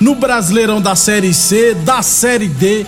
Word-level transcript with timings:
no 0.00 0.14
Brasileirão 0.14 0.80
da 0.80 0.94
Série 0.94 1.32
C, 1.32 1.74
da 1.74 2.02
Série 2.02 2.48
D. 2.48 2.86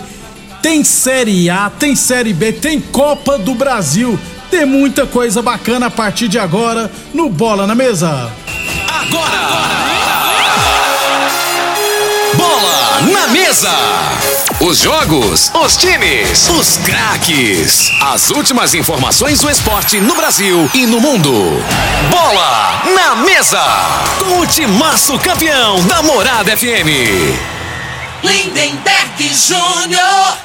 Tem 0.61 0.83
Série 0.83 1.49
A, 1.49 1.69
tem 1.69 1.95
Série 1.95 2.33
B, 2.33 2.51
tem 2.51 2.79
Copa 2.79 3.37
do 3.37 3.55
Brasil. 3.55 4.19
Tem 4.49 4.65
muita 4.65 5.05
coisa 5.05 5.41
bacana 5.41 5.87
a 5.87 5.91
partir 5.91 6.27
de 6.27 6.39
agora 6.39 6.91
no 7.13 7.29
Bola 7.29 7.67
na 7.67 7.75
Mesa. 7.75 8.31
Bola 9.11 9.98
na 13.19 13.27
mesa. 13.27 13.77
Os 14.61 14.77
jogos, 14.77 15.51
os 15.53 15.75
times, 15.75 16.47
os 16.49 16.77
craques. 16.77 17.91
As 18.01 18.29
últimas 18.29 18.73
informações 18.73 19.41
do 19.41 19.49
esporte 19.49 19.99
no 19.99 20.15
Brasil 20.15 20.69
e 20.73 20.85
no 20.85 21.01
mundo. 21.01 21.33
Bola 22.09 22.81
na 22.95 23.15
mesa. 23.17 23.61
Com 24.19 24.39
o 24.39 24.47
timaço 24.47 25.19
campeão 25.19 25.85
da 25.85 26.01
Morada 26.01 26.55
FM. 26.55 26.87
Lindenberg 28.23 29.33
Júnior. 29.33 30.37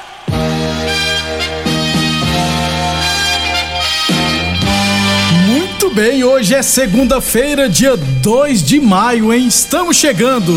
Muito 5.47 5.89
bem, 5.91 6.25
hoje 6.25 6.53
é 6.53 6.61
segunda-feira, 6.61 7.69
dia 7.69 7.95
2 7.95 8.61
de 8.61 8.81
maio, 8.81 9.31
hein? 9.31 9.47
Estamos 9.47 9.95
chegando. 9.95 10.53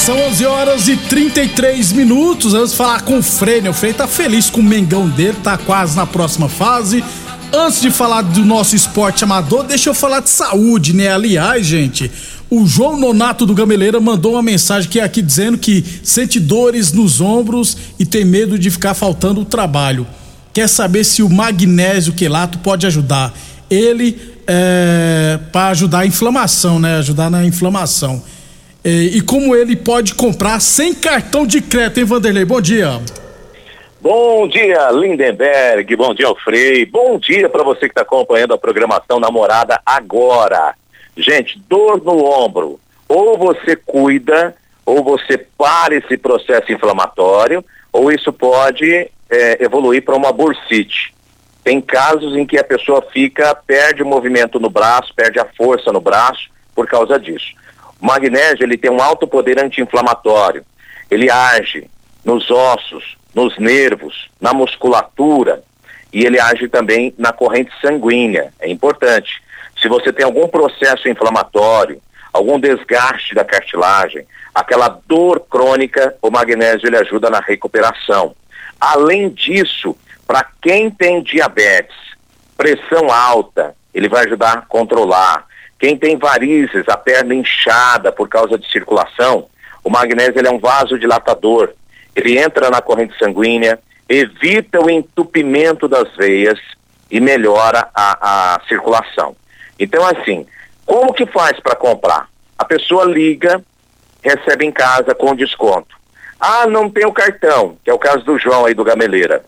São 0.00 0.18
11 0.28 0.46
horas 0.46 0.88
e 0.88 0.96
33 0.96 1.92
minutos. 1.92 2.52
Vamos 2.52 2.72
falar 2.72 3.02
com 3.02 3.18
o 3.18 3.22
Frei? 3.22 3.60
O 3.68 3.74
Frei 3.74 3.92
tá 3.92 4.08
feliz 4.08 4.48
com 4.48 4.60
o 4.60 4.64
Mengão 4.64 5.06
dele, 5.06 5.36
tá 5.42 5.58
quase 5.58 5.94
na 5.94 6.06
próxima 6.06 6.48
fase. 6.48 7.04
Antes 7.52 7.82
de 7.82 7.90
falar 7.90 8.22
do 8.22 8.42
nosso 8.42 8.74
esporte 8.74 9.24
amador, 9.24 9.62
deixa 9.62 9.90
eu 9.90 9.94
falar 9.94 10.20
de 10.20 10.30
saúde, 10.30 10.94
né? 10.94 11.08
Aliás, 11.08 11.66
gente, 11.66 12.10
o 12.48 12.66
João 12.66 12.98
Nonato 12.98 13.44
do 13.44 13.54
Gameleira 13.54 14.00
mandou 14.00 14.32
uma 14.32 14.42
mensagem 14.42 14.88
que 14.88 14.98
é 14.98 15.04
aqui 15.04 15.20
dizendo 15.20 15.58
que 15.58 15.84
sente 16.02 16.40
dores 16.40 16.92
nos 16.92 17.20
ombros 17.20 17.76
e 17.98 18.06
tem 18.06 18.24
medo 18.24 18.58
de 18.58 18.70
ficar 18.70 18.94
faltando 18.94 19.42
o 19.42 19.44
trabalho. 19.44 20.06
Quer 20.54 20.66
saber 20.66 21.04
se 21.04 21.22
o 21.22 21.28
magnésio 21.28 22.14
quelato 22.14 22.58
pode 22.60 22.86
ajudar? 22.86 23.34
Ele 23.68 24.18
é, 24.46 25.38
para 25.52 25.68
ajudar 25.68 26.00
a 26.00 26.06
inflamação, 26.06 26.78
né? 26.80 26.96
Ajudar 26.96 27.30
na 27.30 27.44
inflamação. 27.44 28.22
É, 28.82 28.88
e 28.88 29.20
como 29.20 29.54
ele 29.54 29.76
pode 29.76 30.14
comprar 30.14 30.58
sem 30.60 30.94
cartão 30.94 31.46
de 31.46 31.60
crédito, 31.60 32.00
hein, 32.00 32.04
Vanderlei? 32.04 32.44
Bom 32.44 32.60
dia. 32.60 33.00
Bom 34.00 34.48
dia, 34.48 34.90
Lindenberg. 34.90 35.94
Bom 35.94 36.14
dia, 36.14 36.26
Alfrei. 36.26 36.86
Bom 36.86 37.18
dia 37.18 37.50
para 37.50 37.62
você 37.62 37.80
que 37.80 37.88
está 37.88 38.00
acompanhando 38.00 38.54
a 38.54 38.58
programação 38.58 39.20
Namorada 39.20 39.78
agora. 39.84 40.74
Gente, 41.14 41.58
dor 41.68 42.02
no 42.02 42.24
ombro. 42.24 42.80
Ou 43.06 43.36
você 43.36 43.76
cuida, 43.76 44.56
ou 44.86 45.04
você 45.04 45.36
para 45.36 45.94
esse 45.94 46.16
processo 46.16 46.72
inflamatório, 46.72 47.62
ou 47.92 48.10
isso 48.10 48.32
pode 48.32 49.10
é, 49.28 49.62
evoluir 49.62 50.02
para 50.02 50.16
uma 50.16 50.32
bursite. 50.32 51.12
Tem 51.62 51.78
casos 51.80 52.34
em 52.34 52.46
que 52.46 52.58
a 52.58 52.64
pessoa 52.64 53.04
fica, 53.12 53.54
perde 53.54 54.02
o 54.02 54.06
movimento 54.06 54.58
no 54.58 54.70
braço, 54.70 55.14
perde 55.14 55.38
a 55.38 55.44
força 55.44 55.92
no 55.92 56.00
braço 56.00 56.48
por 56.74 56.86
causa 56.86 57.18
disso. 57.18 57.52
Magnésio 58.00 58.64
ele 58.64 58.78
tem 58.78 58.90
um 58.90 59.02
alto 59.02 59.26
poder 59.26 59.62
anti-inflamatório. 59.62 60.64
Ele 61.10 61.30
age 61.30 61.88
nos 62.24 62.50
ossos, 62.50 63.16
nos 63.34 63.58
nervos, 63.58 64.30
na 64.40 64.52
musculatura 64.52 65.62
e 66.12 66.24
ele 66.24 66.40
age 66.40 66.68
também 66.68 67.14
na 67.18 67.32
corrente 67.32 67.70
sanguínea. 67.80 68.52
É 68.58 68.68
importante. 68.68 69.42
Se 69.80 69.88
você 69.88 70.12
tem 70.12 70.24
algum 70.24 70.48
processo 70.48 71.08
inflamatório, 71.08 72.00
algum 72.32 72.58
desgaste 72.58 73.34
da 73.34 73.44
cartilagem, 73.44 74.26
aquela 74.54 75.00
dor 75.06 75.40
crônica, 75.48 76.16
o 76.20 76.30
magnésio 76.30 76.86
ele 76.86 76.96
ajuda 76.96 77.30
na 77.30 77.40
recuperação. 77.40 78.34
Além 78.80 79.28
disso, 79.28 79.96
para 80.26 80.46
quem 80.60 80.90
tem 80.90 81.22
diabetes, 81.22 81.96
pressão 82.56 83.10
alta, 83.10 83.74
ele 83.92 84.08
vai 84.08 84.26
ajudar 84.26 84.52
a 84.52 84.62
controlar. 84.62 85.46
Quem 85.80 85.96
tem 85.96 86.18
varizes, 86.18 86.86
a 86.88 86.96
perna 86.96 87.34
inchada 87.34 88.12
por 88.12 88.28
causa 88.28 88.58
de 88.58 88.70
circulação, 88.70 89.46
o 89.82 89.88
magnésio 89.88 90.46
é 90.46 90.50
um 90.50 90.58
vasodilatador. 90.58 91.72
Ele 92.14 92.38
entra 92.38 92.68
na 92.68 92.82
corrente 92.82 93.16
sanguínea, 93.18 93.80
evita 94.06 94.78
o 94.78 94.90
entupimento 94.90 95.88
das 95.88 96.14
veias 96.16 96.58
e 97.10 97.18
melhora 97.18 97.88
a, 97.94 98.56
a 98.56 98.60
circulação. 98.68 99.34
Então, 99.78 100.04
assim, 100.06 100.46
como 100.84 101.14
que 101.14 101.24
faz 101.24 101.58
para 101.58 101.74
comprar? 101.74 102.28
A 102.58 102.64
pessoa 102.66 103.06
liga, 103.06 103.64
recebe 104.22 104.66
em 104.66 104.72
casa 104.72 105.14
com 105.14 105.34
desconto. 105.34 105.96
Ah, 106.38 106.66
não 106.66 106.90
tem 106.90 107.06
o 107.06 107.12
cartão, 107.12 107.78
que 107.82 107.90
é 107.90 107.94
o 107.94 107.98
caso 107.98 108.22
do 108.22 108.38
João 108.38 108.66
aí 108.66 108.74
do 108.74 108.84
Gameleira. 108.84 109.42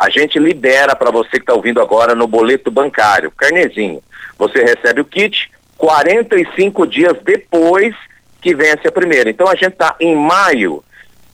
A 0.00 0.08
gente 0.08 0.38
libera 0.38 0.96
para 0.96 1.10
você 1.10 1.32
que 1.32 1.40
está 1.40 1.52
ouvindo 1.52 1.78
agora 1.78 2.14
no 2.14 2.26
boleto 2.26 2.70
bancário, 2.70 3.30
carnezinho. 3.30 4.02
Você 4.38 4.64
recebe 4.64 5.02
o 5.02 5.04
kit 5.04 5.50
45 5.76 6.86
dias 6.86 7.18
depois 7.22 7.94
que 8.40 8.54
vence 8.54 8.88
a 8.88 8.92
primeira. 8.92 9.28
Então 9.28 9.46
a 9.46 9.54
gente 9.54 9.74
está 9.74 9.94
em 10.00 10.16
maio, 10.16 10.82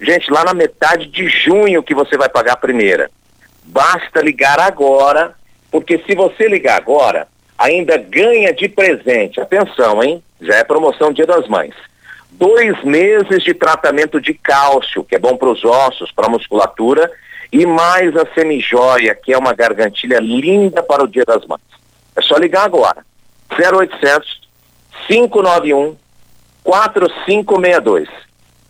gente, 0.01 0.33
lá 0.33 0.43
na 0.45 0.53
metade 0.53 1.07
de 1.07 1.29
junho 1.29 1.81
que 1.81 1.95
você 1.95 2.19
vai 2.19 2.29
pagar 2.29 2.55
a 2.55 2.57
primeira. 2.57 3.09
Basta 3.63 4.21
ligar 4.21 4.59
agora, 4.59 5.37
porque 5.71 5.99
se 5.99 6.17
você 6.17 6.49
ligar 6.49 6.77
agora, 6.77 7.29
ainda 7.57 7.97
ganha 7.97 8.53
de 8.53 8.69
presente. 8.69 9.41
Atenção, 9.41 10.03
hein? 10.03 10.21
Já 10.41 10.57
é 10.57 10.65
promoção 10.65 11.13
Dia 11.13 11.25
das 11.25 11.47
Mães. 11.47 11.75
Dois 12.33 12.83
meses 12.83 13.45
de 13.45 13.55
tratamento 13.55 14.21
de 14.21 14.35
cálcio, 14.35 15.05
que 15.05 15.15
é 15.15 15.21
bom 15.21 15.37
para 15.37 15.51
os 15.51 15.65
ossos, 15.65 16.11
para 16.11 16.27
a 16.27 16.31
musculatura, 16.31 17.09
e 17.53 17.65
mais 17.67 18.17
a 18.17 18.27
semijoia, 18.35 19.15
que 19.15 19.33
é 19.33 19.39
uma 19.39 19.55
gargantilha 19.55 20.19
linda 20.19 20.83
para 20.83 21.05
o 21.05 21.09
Dia 21.09 21.25
das 21.25 21.45
Mães. 21.47 21.61
É 22.15 22.23
só 22.23 22.37
ligar 22.37 22.65
agora. 22.65 23.05
0800 23.53 24.41
591 25.07 25.97
4562. 26.65 28.09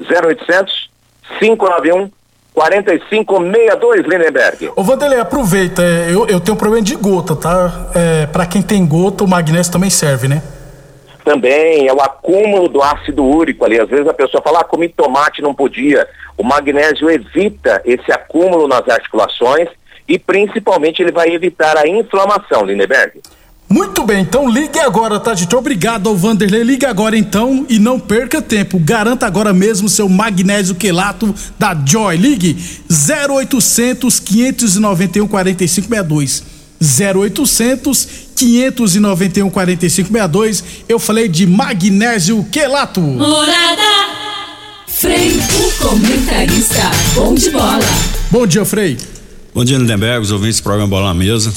0800 0.00 0.90
591 1.38 2.10
4562, 2.56 4.06
Lindenberg. 4.06 4.72
Ô 4.74 4.82
Vanderlei, 4.82 5.20
aproveita, 5.20 5.82
é, 5.82 6.06
eu, 6.10 6.26
eu 6.26 6.40
tenho 6.40 6.56
problema 6.56 6.82
de 6.82 6.94
gota, 6.96 7.36
tá? 7.36 7.90
É, 7.94 8.26
para 8.26 8.46
quem 8.46 8.62
tem 8.62 8.86
gota, 8.86 9.24
o 9.24 9.28
magnésio 9.28 9.70
também 9.70 9.90
serve, 9.90 10.26
né? 10.26 10.42
Também 11.26 11.88
é 11.88 11.92
o 11.92 12.00
acúmulo 12.00 12.68
do 12.68 12.80
ácido 12.80 13.24
úrico 13.24 13.64
ali. 13.64 13.80
Às 13.80 13.88
vezes 13.88 14.06
a 14.06 14.14
pessoa 14.14 14.40
fala, 14.40 14.60
ah, 14.60 14.64
comi 14.64 14.88
tomate, 14.88 15.42
não 15.42 15.52
podia. 15.52 16.06
O 16.38 16.44
magnésio 16.44 17.10
evita 17.10 17.82
esse 17.84 18.12
acúmulo 18.12 18.68
nas 18.68 18.88
articulações 18.88 19.68
e 20.08 20.20
principalmente 20.20 21.02
ele 21.02 21.10
vai 21.10 21.30
evitar 21.30 21.76
a 21.76 21.88
inflamação, 21.88 22.64
Lindenberg. 22.64 23.20
Muito 23.68 24.04
bem, 24.04 24.20
então 24.20 24.48
ligue 24.48 24.78
agora, 24.78 25.18
tá, 25.18 25.34
gente? 25.34 25.56
Obrigado 25.56 26.08
ao 26.08 26.14
Vanderlei. 26.14 26.62
Ligue 26.62 26.86
agora 26.86 27.18
então 27.18 27.66
e 27.68 27.80
não 27.80 27.98
perca 27.98 28.40
tempo. 28.40 28.78
Garanta 28.78 29.26
agora 29.26 29.52
mesmo 29.52 29.88
seu 29.88 30.08
magnésio 30.08 30.76
quelato 30.76 31.34
da 31.58 31.74
Joy. 31.74 32.16
Ligue 32.18 32.56
0800 32.88 34.20
591 34.20 35.26
4562. 35.26 36.55
0800 36.80 38.08
591 38.36 39.50
4562. 39.50 40.64
Eu 40.88 40.98
falei 40.98 41.28
de 41.28 41.46
magnésio 41.46 42.44
quelato. 42.50 43.00
Morada. 43.00 43.82
Frei, 44.86 45.30
o 45.30 45.72
comentarista. 45.82 46.90
Bom 47.14 47.34
de 47.34 47.50
bola. 47.50 47.80
Bom 48.30 48.46
dia, 48.46 48.64
Frei. 48.64 48.96
Bom 49.54 49.64
dia, 49.64 49.78
Lindenberg, 49.78 50.20
os 50.20 50.30
ouvintes 50.30 50.60
do 50.60 50.62
programa 50.62 50.88
Bola 50.88 51.08
na 51.08 51.14
Mesa. 51.14 51.52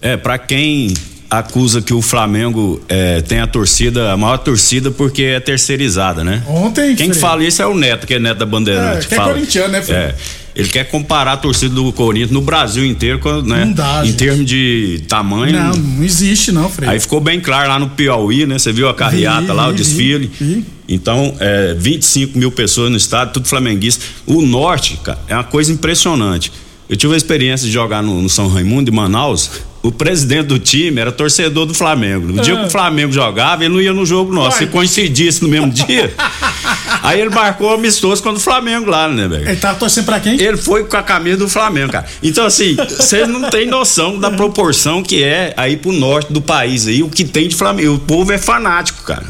É, 0.00 0.16
para 0.16 0.38
quem 0.38 0.92
acusa 1.30 1.82
que 1.82 1.92
o 1.92 2.00
Flamengo 2.00 2.80
é, 2.88 3.20
tem 3.20 3.40
a 3.40 3.46
torcida, 3.46 4.12
a 4.12 4.16
maior 4.16 4.38
torcida 4.38 4.90
porque 4.90 5.22
é 5.22 5.40
terceirizada, 5.40 6.22
né? 6.22 6.42
Ontem. 6.46 6.94
Quem 6.94 7.08
Frei. 7.08 7.20
fala 7.20 7.44
isso 7.44 7.60
é 7.60 7.66
o 7.66 7.74
Neto, 7.74 8.06
que 8.06 8.14
é 8.14 8.18
Neto 8.18 8.38
da 8.38 8.46
Bandeirante. 8.46 9.06
É, 9.06 9.08
que 9.08 9.14
é 9.14 9.16
fala. 9.16 9.32
corintiano, 9.32 9.72
né, 9.72 9.82
Frei? 9.82 9.96
É. 9.96 10.14
Ele 10.56 10.68
quer 10.68 10.84
comparar 10.84 11.32
a 11.34 11.36
torcida 11.36 11.74
do 11.74 11.92
Corinthians 11.92 12.30
no 12.30 12.40
Brasil 12.40 12.84
inteiro, 12.86 13.20
né? 13.42 13.66
Não 13.66 13.72
dá, 13.74 14.00
Em 14.02 14.06
gente. 14.06 14.16
termos 14.16 14.46
de 14.46 15.02
tamanho. 15.06 15.52
Não, 15.52 15.76
não 15.76 16.02
existe 16.02 16.50
não, 16.50 16.70
Frei. 16.70 16.88
Aí 16.88 16.98
ficou 16.98 17.20
bem 17.20 17.38
claro 17.40 17.68
lá 17.68 17.78
no 17.78 17.90
Piauí, 17.90 18.46
né? 18.46 18.58
Você 18.58 18.72
viu 18.72 18.88
a 18.88 18.94
carreata 18.94 19.42
Vi, 19.48 19.52
lá, 19.52 19.68
o 19.68 19.72
vi, 19.72 19.76
desfile. 19.76 20.30
vi. 20.40 20.64
Então, 20.88 21.34
é, 21.40 21.74
25 21.78 22.38
mil 22.38 22.50
pessoas 22.50 22.90
no 22.90 22.96
estádio, 22.96 23.34
tudo 23.34 23.46
flamenguista. 23.48 24.02
O 24.24 24.40
norte, 24.40 24.98
cara, 25.04 25.18
é 25.28 25.34
uma 25.34 25.44
coisa 25.44 25.70
impressionante. 25.70 26.50
Eu 26.88 26.96
tive 26.96 27.12
a 27.12 27.16
experiência 27.16 27.66
de 27.66 27.72
jogar 27.72 28.02
no, 28.02 28.22
no 28.22 28.28
São 28.28 28.48
Raimundo, 28.48 28.90
em 28.90 28.94
Manaus. 28.94 29.50
O 29.82 29.92
presidente 29.92 30.46
do 30.46 30.58
time 30.58 31.00
era 31.00 31.12
torcedor 31.12 31.66
do 31.66 31.74
Flamengo. 31.74 32.28
No 32.32 32.42
dia 32.42 32.56
que 32.56 32.66
o 32.66 32.70
Flamengo 32.70 33.12
jogava, 33.12 33.64
ele 33.64 33.74
não 33.74 33.80
ia 33.80 33.92
no 33.92 34.06
jogo 34.06 34.32
nosso. 34.32 34.56
Ah. 34.56 34.58
Se 34.60 34.66
coincidisse 34.66 35.42
no 35.42 35.48
mesmo 35.48 35.70
dia, 35.70 36.12
aí 37.06 37.20
ele 37.20 37.30
marcou 37.30 37.72
amistoso 37.72 38.22
contra 38.22 38.38
o 38.38 38.40
Flamengo 38.40 38.90
lá, 38.90 39.08
né, 39.08 39.28
velho? 39.28 39.48
Ele 39.48 39.56
tava 39.56 39.78
torcendo 39.78 40.04
pra 40.04 40.20
quem? 40.20 40.40
Ele 40.40 40.56
foi 40.56 40.84
com 40.84 40.96
a 40.96 41.02
camisa 41.02 41.38
do 41.38 41.48
Flamengo, 41.48 41.92
cara. 41.92 42.06
Então, 42.22 42.44
assim, 42.44 42.76
vocês 42.76 43.28
não 43.28 43.50
têm 43.50 43.66
noção 43.66 44.18
da 44.18 44.30
proporção 44.30 45.02
que 45.02 45.22
é 45.22 45.54
aí 45.56 45.76
pro 45.76 45.92
norte 45.92 46.32
do 46.32 46.40
país 46.40 46.86
aí, 46.86 47.02
o 47.02 47.08
que 47.08 47.24
tem 47.24 47.48
de 47.48 47.54
Flamengo. 47.54 47.94
O 47.94 47.98
povo 47.98 48.32
é 48.32 48.38
fanático, 48.38 49.02
cara. 49.02 49.24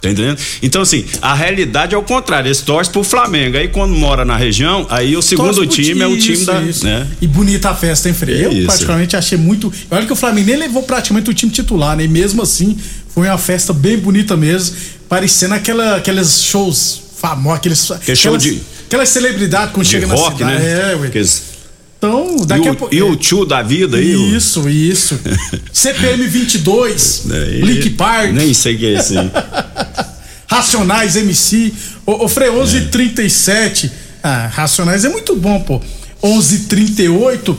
Tá 0.00 0.08
entendendo? 0.08 0.38
Então, 0.62 0.80
assim, 0.80 1.04
a 1.20 1.34
realidade 1.34 1.94
é 1.94 1.98
o 1.98 2.02
contrário. 2.02 2.48
Eles 2.48 2.62
torcem 2.62 2.90
pro 2.90 3.04
Flamengo. 3.04 3.58
Aí, 3.58 3.68
quando 3.68 3.94
mora 3.94 4.24
na 4.24 4.34
região, 4.34 4.86
aí 4.88 5.14
o 5.14 5.20
segundo 5.20 5.54
pro 5.54 5.66
time 5.66 6.00
é 6.00 6.06
o 6.06 6.16
time 6.16 6.32
isso, 6.32 6.46
da. 6.46 6.62
isso. 6.62 6.84
Né? 6.86 7.06
E 7.20 7.26
bonita 7.26 7.68
a 7.68 7.74
festa, 7.74 8.08
hein, 8.08 8.14
Frei? 8.14 8.46
Eu, 8.46 8.50
Isso. 8.50 8.66
particularmente, 8.66 9.14
achei 9.14 9.36
muito. 9.36 9.70
Olha 9.90 10.06
que 10.06 10.12
o 10.12 10.16
Flamengo 10.16 10.46
nem 10.46 10.56
levou 10.56 10.82
praticamente 10.84 11.28
o 11.28 11.34
time 11.34 11.52
titular, 11.52 11.96
né? 11.98 12.04
E 12.04 12.08
mesmo 12.08 12.40
assim, 12.40 12.78
foi 13.14 13.28
uma 13.28 13.36
festa 13.36 13.74
bem 13.74 13.98
bonita 13.98 14.38
mesmo, 14.38 14.74
parecendo 15.06 15.54
aquela, 15.54 15.96
aqueles 15.96 16.44
shows 16.44 17.09
famosos, 17.20 17.58
aqueles. 17.58 17.90
Que 18.04 18.16
show 18.16 18.34
aquelas, 18.34 18.42
de- 18.42 18.62
Aquelas 18.86 19.08
celebridades 19.08 19.72
quando 19.72 19.84
De 19.86 19.90
chega 19.92 20.06
rock, 20.08 20.42
na 20.42 20.50
cidade. 20.50 20.62
né? 20.64 20.92
É, 20.92 20.96
ué. 20.96 21.10
Então, 21.98 22.36
E 22.40 22.46
daqui 22.46 22.68
a 22.68 22.72
o, 22.72 22.76
pouco. 22.76 22.94
e 22.94 23.02
o 23.02 23.14
tio 23.14 23.44
da 23.44 23.62
vida 23.62 23.98
aí. 23.98 24.16
o- 24.16 24.36
Isso, 24.36 24.68
isso. 24.68 25.20
CPM 25.72 26.26
22, 26.26 27.24
Aí, 27.30 27.60
Link 27.60 27.90
Park, 27.90 28.32
Nem 28.32 28.54
sei 28.54 28.74
o 28.74 28.78
que 28.78 28.86
é 28.86 28.98
esse 28.98 29.18
aí. 29.18 29.30
Racionais 30.48 31.14
MC. 31.16 31.72
Ô, 32.06 32.24
ô 32.24 32.28
Frei, 32.28 32.48
11:37. 32.50 33.90
Ah, 34.22 34.48
Racionais 34.52 35.04
é 35.04 35.08
muito 35.08 35.36
bom, 35.36 35.60
pô. 35.60 35.80
11:38. 36.22 37.56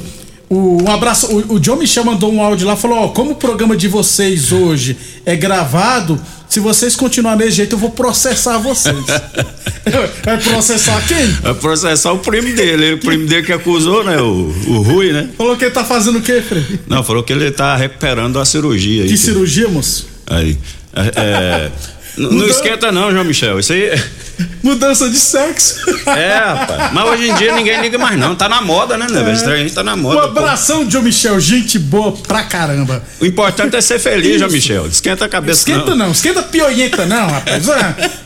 O, 0.49 0.83
um 0.83 0.91
abraço. 0.91 1.27
O, 1.27 1.53
o 1.53 1.59
John 1.59 1.77
Michel 1.77 2.03
mandou 2.03 2.31
um 2.33 2.41
áudio 2.41 2.67
lá, 2.67 2.75
falou: 2.75 2.97
Ó, 2.97 3.07
como 3.09 3.31
o 3.31 3.35
programa 3.35 3.77
de 3.77 3.87
vocês 3.87 4.51
hoje 4.51 4.97
é 5.25 5.35
gravado, 5.35 6.19
se 6.51 6.59
vocês 6.59 6.97
continuarem 6.97 7.39
desse 7.39 7.55
jeito, 7.55 7.75
eu 7.75 7.79
vou 7.79 7.91
processar 7.91 8.57
vocês. 8.57 8.93
Vai 10.21 10.37
processar 10.37 11.01
quem? 11.07 11.25
Vai 11.27 11.53
processar 11.53 12.11
o 12.11 12.19
primo 12.19 12.53
dele. 12.53 12.95
O 12.95 12.97
primo 12.97 13.25
dele 13.25 13.43
que 13.43 13.53
acusou, 13.53 14.03
né? 14.03 14.21
O, 14.21 14.53
o 14.67 14.81
Rui, 14.81 15.13
né? 15.13 15.29
Falou 15.37 15.55
que 15.55 15.63
ele 15.63 15.71
tá 15.71 15.85
fazendo 15.85 16.17
o 16.17 16.21
quê, 16.21 16.41
Frei? 16.41 16.77
Não, 16.87 17.05
falou 17.05 17.23
que 17.23 17.31
ele 17.31 17.49
tá 17.51 17.77
recuperando 17.77 18.37
a 18.37 18.43
cirurgia 18.43 19.03
aí. 19.03 19.09
Que 19.09 19.17
cirurgia, 19.17 19.69
moço? 19.69 20.09
Aí. 20.27 20.57
É, 20.93 21.71
é, 22.17 22.21
não 22.21 22.31
Mudou. 22.31 22.49
esquenta 22.49 22.91
não, 22.91 23.11
João 23.11 23.23
Michel. 23.23 23.59
Isso 23.59 23.73
aí. 23.73 23.91
Mudança 24.63 25.09
de 25.09 25.17
sexo. 25.17 25.75
É, 26.07 26.35
rapaz. 26.37 26.91
Mas 26.93 27.05
hoje 27.09 27.29
em 27.29 27.35
dia 27.35 27.55
ninguém 27.55 27.79
liga 27.81 27.97
mais, 27.97 28.17
não. 28.19 28.35
Tá 28.35 28.49
na 28.49 28.61
moda, 28.61 28.97
né, 28.97 29.07
né? 29.09 29.23
velho? 29.23 29.53
A 29.53 29.57
gente 29.57 29.73
tá 29.73 29.83
na 29.83 29.93
Um 29.93 29.97
moda. 29.97 30.21
pô. 30.29 30.39
abração, 30.39 30.85
John 30.85 31.01
Michel. 31.03 31.39
Gente 31.39 31.77
boa 31.79 32.11
pra 32.11 32.43
caramba. 32.43 33.01
O 33.19 33.25
importante 33.25 33.75
é 33.75 33.81
ser 33.81 33.99
feliz, 33.99 34.39
João. 34.39 34.51
Michel. 34.51 34.87
Esquenta 34.87 35.25
a 35.25 35.29
cabeça, 35.29 35.59
Esquenta 35.59 35.95
não, 35.95 36.11
esquenta 36.11 36.43
pioienta 36.43 37.05
não, 37.05 37.27
rapaz. 37.29 37.65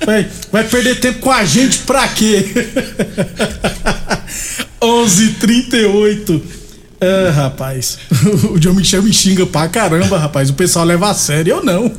Vai, 0.06 0.28
vai 0.52 0.64
perder 0.64 1.00
tempo 1.00 1.20
com 1.20 1.32
a 1.32 1.44
gente 1.46 1.80
pra 1.80 2.08
quê? 2.08 2.46
11:38. 4.82 6.42
Ah, 7.02 7.32
rapaz. 7.32 7.98
O 8.52 8.60
John 8.60 8.74
Michel 8.74 9.04
me 9.04 9.14
xinga 9.14 9.46
pra 9.46 9.68
caramba, 9.68 10.18
rapaz. 10.18 10.50
O 10.50 10.54
pessoal 10.54 10.86
leva 10.86 11.10
a 11.10 11.14
sério, 11.14 11.58
eu 11.58 11.64
não. 11.64 11.92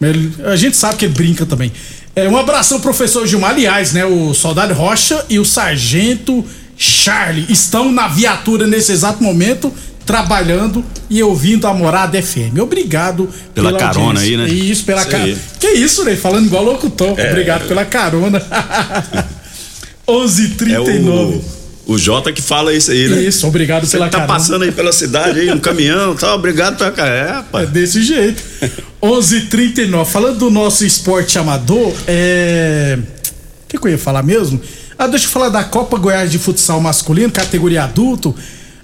Ele- 0.00 0.32
A 0.44 0.56
gente 0.56 0.76
sabe 0.76 0.96
que 0.96 1.04
ele 1.06 1.14
brinca 1.14 1.46
também. 1.46 1.72
É, 2.16 2.28
um 2.28 2.36
abração, 2.36 2.80
professor 2.80 3.26
Gilmar. 3.26 3.50
Aliás, 3.50 3.92
né? 3.92 4.04
O 4.04 4.32
soldado 4.34 4.72
Rocha 4.74 5.24
e 5.28 5.38
o 5.38 5.44
sargento 5.44 6.44
Charlie 6.76 7.46
estão 7.48 7.90
na 7.90 8.06
viatura 8.08 8.66
nesse 8.66 8.92
exato 8.92 9.22
momento, 9.22 9.72
trabalhando 10.06 10.84
e 11.08 11.22
ouvindo 11.22 11.66
a 11.66 11.72
Morada 11.74 12.20
FM. 12.20 12.58
Obrigado 12.60 13.28
Pela 13.54 13.72
carona 13.78 14.20
audiência. 14.20 14.28
aí, 14.28 14.36
né? 14.36 14.48
Isso, 14.48 14.84
pela 14.84 15.04
carona. 15.04 15.36
Que 15.58 15.68
isso, 15.68 16.04
né? 16.04 16.14
Falando 16.14 16.46
igual 16.46 16.62
locutor. 16.64 17.18
É. 17.18 17.30
Obrigado 17.30 17.66
pela 17.68 17.84
carona. 17.84 18.40
É 20.06 20.12
11:39. 20.12 21.40
o, 21.86 21.94
o 21.94 21.98
Jota 21.98 22.30
que 22.30 22.42
fala 22.42 22.74
isso 22.74 22.90
aí, 22.90 23.08
né? 23.08 23.22
Isso, 23.22 23.46
obrigado 23.46 23.86
Você 23.86 23.96
pela 23.96 24.10
tá 24.10 24.18
carona. 24.18 24.38
passando 24.38 24.62
aí 24.64 24.70
pela 24.70 24.92
cidade 24.92 25.40
aí, 25.40 25.46
no 25.46 25.60
caminhão, 25.60 26.14
tá? 26.14 26.34
Obrigado 26.34 26.76
pela 26.76 26.90
cara. 26.90 27.14
É, 27.14 27.20
É 27.28 27.32
rapaz. 27.32 27.70
desse 27.70 28.02
jeito. 28.02 28.42
11:39. 29.04 30.04
Falando 30.06 30.38
do 30.38 30.50
nosso 30.50 30.84
esporte 30.84 31.38
amador, 31.38 31.92
é. 32.08 32.98
O 32.98 33.68
que, 33.68 33.78
que 33.78 33.86
eu 33.86 33.90
ia 33.90 33.98
falar 33.98 34.22
mesmo? 34.22 34.60
Ah, 34.98 35.06
deixa 35.06 35.26
eu 35.26 35.30
falar 35.30 35.50
da 35.50 35.62
Copa 35.62 35.98
Goiás 35.98 36.30
de 36.30 36.38
Futsal 36.38 36.80
Masculino, 36.80 37.30
categoria 37.30 37.84
adulto. 37.84 38.34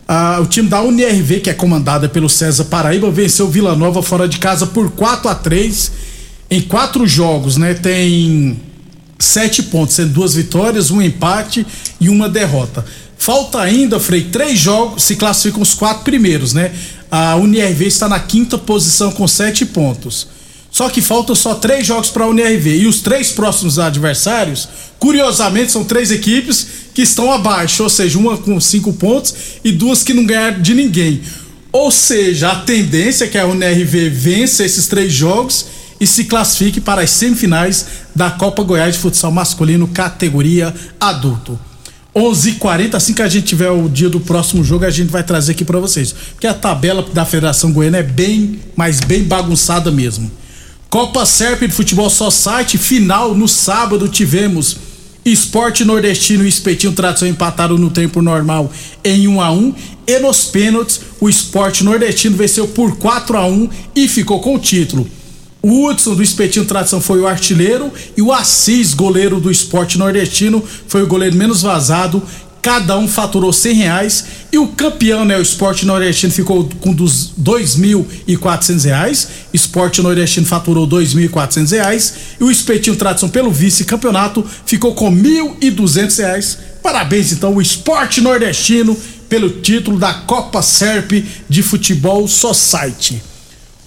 Ah, 0.07 0.39
o 0.43 0.47
time 0.47 0.69
da 0.69 0.83
UNRV, 0.83 1.41
que 1.41 1.49
é 1.49 1.55
comandada 1.55 2.09
pelo 2.09 2.29
César 2.29 2.65
Paraíba, 2.65 3.11
venceu 3.11 3.49
Vila 3.49 3.77
Nova 3.77 4.03
fora 4.03 4.29
de 4.29 4.39
casa 4.39 4.67
por 4.67 4.91
4 4.91 5.29
a 5.31 5.35
3 5.35 5.93
em 6.51 6.61
quatro 6.61 7.07
jogos, 7.07 7.57
né? 7.57 7.75
Tem 7.75 8.61
sete 9.19 9.63
pontos, 9.63 9.95
sendo 9.95 10.13
duas 10.13 10.35
vitórias, 10.35 10.91
um 10.91 11.01
empate 11.01 11.65
e 12.01 12.09
uma 12.09 12.29
derrota. 12.29 12.85
Falta 13.17 13.61
ainda, 13.61 14.01
Frei, 14.01 14.23
três 14.25 14.59
jogos, 14.59 15.05
se 15.05 15.15
classificam 15.15 15.63
os 15.63 15.75
quatro 15.75 16.03
primeiros, 16.03 16.53
né? 16.53 16.73
A 17.11 17.37
UNRV 17.37 17.87
está 17.87 18.09
na 18.09 18.21
quinta 18.21 18.57
posição 18.57 19.11
com 19.11 19.27
sete 19.27 19.67
pontos. 19.67 20.29
Só 20.71 20.89
que 20.89 21.03
faltam 21.03 21.35
só 21.35 21.55
três 21.55 21.87
jogos 21.87 22.11
para 22.11 22.25
a 22.25 22.29
UNRV. 22.29 22.79
E 22.79 22.87
os 22.87 23.01
três 23.01 23.33
próximos 23.33 23.79
adversários, 23.79 24.69
curiosamente, 24.99 25.73
são 25.73 25.85
três 25.85 26.13
equipes 26.13 26.67
que 26.95 27.03
estão 27.03 27.33
abaixo, 27.33 27.83
ou 27.83 27.91
seja, 27.91 28.19
uma 28.19 28.39
com 28.39 28.61
cinco 28.61 28.93
pontos 28.93 29.35
e 29.65 29.73
duas 29.73 30.03
que 30.03 30.15
não 30.15 30.25
ganharam 30.25 30.63
de 30.63 30.75
ninguém. 30.75 31.23
Ou 31.73 31.91
seja, 31.91 32.51
a 32.51 32.57
tendência 32.57 33.25
é 33.25 33.29
que 33.29 33.39
a 33.39 33.47
UNRV 33.47 34.09
vença 34.11 34.65
esses 34.65 34.87
três 34.87 35.13
jogos 35.13 35.67
e 36.01 36.07
se 36.07 36.25
classifique 36.25 36.81
para 36.81 37.03
as 37.03 37.11
semifinais 37.11 37.87
da 38.15 38.31
Copa 38.31 38.63
Goiás 38.63 38.95
de 38.95 39.01
Futsal 39.01 39.31
Masculino, 39.31 39.87
categoria 39.89 40.75
adulto. 40.99 41.59
11:40 42.15 42.95
assim 42.97 43.15
que 43.15 43.23
a 43.23 43.29
gente 43.29 43.47
tiver 43.47 43.71
o 43.71 43.89
dia 43.89 44.09
do 44.09 44.21
próximo 44.21 44.65
jogo, 44.65 44.85
a 44.85 44.91
gente 44.91 45.11
vai 45.11 45.23
trazer 45.23 45.53
aqui 45.53 45.65
para 45.65 45.79
vocês. 45.79 46.15
Porque 46.33 46.47
a 46.47 46.55
tabela 46.55 47.07
da 47.13 47.25
Federação 47.25 47.73
Goiana 47.73 47.99
é 47.99 48.03
bem, 48.03 48.59
mas 48.75 49.01
bem 49.01 49.23
bagunçada 49.23 49.91
mesmo. 49.91 50.31
Copa 50.89 51.25
Serp 51.25 51.63
de 51.63 51.73
Futebol 51.73 52.11
Society, 52.11 52.77
final 52.77 53.35
no 53.35 53.47
sábado 53.47 54.09
tivemos 54.09 54.77
Esporte 55.25 55.85
Nordestino 55.85 56.45
e 56.45 56.49
Espetinho 56.49 56.93
Tradição 56.93 57.29
empataram 57.29 57.79
no 57.79 57.91
tempo 57.91 58.23
normal 58.23 58.73
em 59.05 59.29
1 59.29 59.41
a 59.41 59.53
1 59.53 59.75
e 60.07 60.19
nos 60.19 60.47
pênaltis 60.47 61.01
o 61.21 61.29
Esporte 61.29 61.85
Nordestino 61.85 62.37
venceu 62.37 62.67
por 62.67 62.97
4 62.97 63.37
a 63.37 63.47
1 63.47 63.69
e 63.95 64.09
ficou 64.09 64.41
com 64.41 64.57
o 64.57 64.59
título. 64.59 65.07
O 65.63 65.87
Hudson 65.87 66.15
do 66.15 66.23
Espetinho 66.23 66.65
Tradição 66.65 67.03
foi 67.03 67.21
o 67.21 67.27
artilheiro 67.27 67.93
e 68.17 68.23
o 68.23 68.33
Assis, 68.33 68.95
goleiro 68.95 69.39
do 69.39 69.51
Esporte 69.51 69.99
Nordestino, 69.99 70.65
foi 70.89 71.03
o 71.03 71.07
goleiro 71.07 71.37
menos 71.37 71.61
vazado, 71.61 72.23
cada 72.63 72.97
um 72.97 73.07
faturou 73.07 73.53
cem 73.53 73.75
reais 73.75 74.25
e 74.51 74.57
o 74.57 74.69
campeão, 74.69 75.23
né, 75.25 75.37
o 75.37 75.43
Esporte 75.43 75.85
Nordestino 75.85 76.33
ficou 76.33 76.67
com 76.81 76.95
dos 76.95 77.33
dois 77.37 77.77
mil 77.77 78.07
e 78.27 78.39
quatrocentos 78.39 78.85
reais, 78.85 79.29
Esporte 79.53 80.01
Nordestino 80.01 80.47
faturou 80.47 80.87
dois 80.87 81.13
mil 81.13 81.27
e 81.27 81.29
quatrocentos 81.29 81.73
reais 81.73 82.15
e 82.41 82.45
o 82.45 82.51
Espetinho 82.51 82.97
Tradição 82.97 83.29
pelo 83.29 83.51
vice-campeonato 83.51 84.43
ficou 84.65 84.95
com 84.95 85.11
mil 85.11 85.59
e 85.61 85.71
duzentos 85.71 86.17
reais. 86.17 86.57
Parabéns 86.83 87.33
então 87.33 87.55
o 87.55 87.61
Esporte 87.61 88.23
Nordestino 88.23 88.97
pelo 89.29 89.51
título 89.51 89.99
da 89.99 90.15
Copa 90.15 90.63
Serp 90.63 91.13
de 91.49 91.63
Futebol 91.63 92.27
Society. 92.27 93.30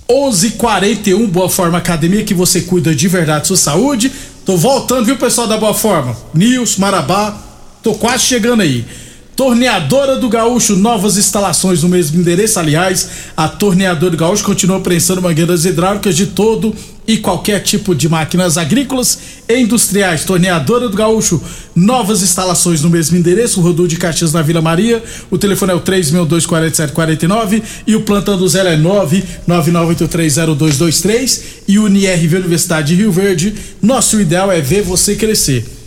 11:41 0.09 1.27
Boa 1.27 1.49
Forma 1.49 1.77
Academia 1.77 2.23
que 2.23 2.33
você 2.33 2.61
cuida 2.61 2.93
de 2.93 3.07
verdade 3.07 3.47
sua 3.47 3.57
saúde. 3.57 4.11
Tô 4.45 4.57
voltando, 4.57 5.05
viu, 5.05 5.17
pessoal 5.17 5.47
da 5.47 5.57
Boa 5.57 5.73
Forma? 5.73 6.15
Nils, 6.33 6.77
Marabá, 6.77 7.37
tô 7.81 7.93
quase 7.93 8.23
chegando 8.23 8.61
aí. 8.61 8.85
Torneadora 9.35 10.17
do 10.17 10.29
Gaúcho, 10.29 10.75
novas 10.75 11.17
instalações 11.17 11.81
no 11.81 11.89
mesmo 11.89 12.21
endereço. 12.21 12.59
Aliás, 12.59 13.09
a 13.35 13.47
Torneadora 13.47 14.11
do 14.11 14.17
Gaúcho 14.17 14.43
continua 14.43 14.79
prensando 14.79 15.23
mangueiras 15.23 15.65
hidráulicas 15.65 16.15
de 16.15 16.27
todo 16.27 16.71
e 17.07 17.17
qualquer 17.17 17.61
tipo 17.61 17.95
de 17.95 18.07
máquinas 18.07 18.59
agrícolas 18.59 19.17
e 19.49 19.59
industriais. 19.59 20.23
Torneadora 20.23 20.87
do 20.87 20.95
Gaúcho, 20.95 21.41
novas 21.75 22.21
instalações 22.21 22.83
no 22.83 22.91
mesmo 22.91 23.17
endereço. 23.17 23.59
Rodul 23.59 23.87
de 23.87 23.97
Caxias 23.97 24.31
na 24.31 24.43
Vila 24.43 24.61
Maria. 24.61 25.03
O 25.31 25.37
telefone 25.37 25.71
é 25.71 25.75
o 25.75 25.81
3624749 25.81 27.63
e 27.87 27.95
o 27.95 28.01
plantão 28.01 28.37
do 28.37 28.47
zero 28.47 28.69
é 28.69 28.77
999830223 28.77 31.41
e 31.67 31.79
o 31.79 31.87
NIRV 31.87 32.37
Universidade 32.37 32.89
de 32.89 32.95
Rio 33.01 33.11
Verde. 33.11 33.55
Nosso 33.81 34.21
ideal 34.21 34.51
é 34.51 34.61
ver 34.61 34.83
você 34.83 35.15
crescer. 35.15 35.82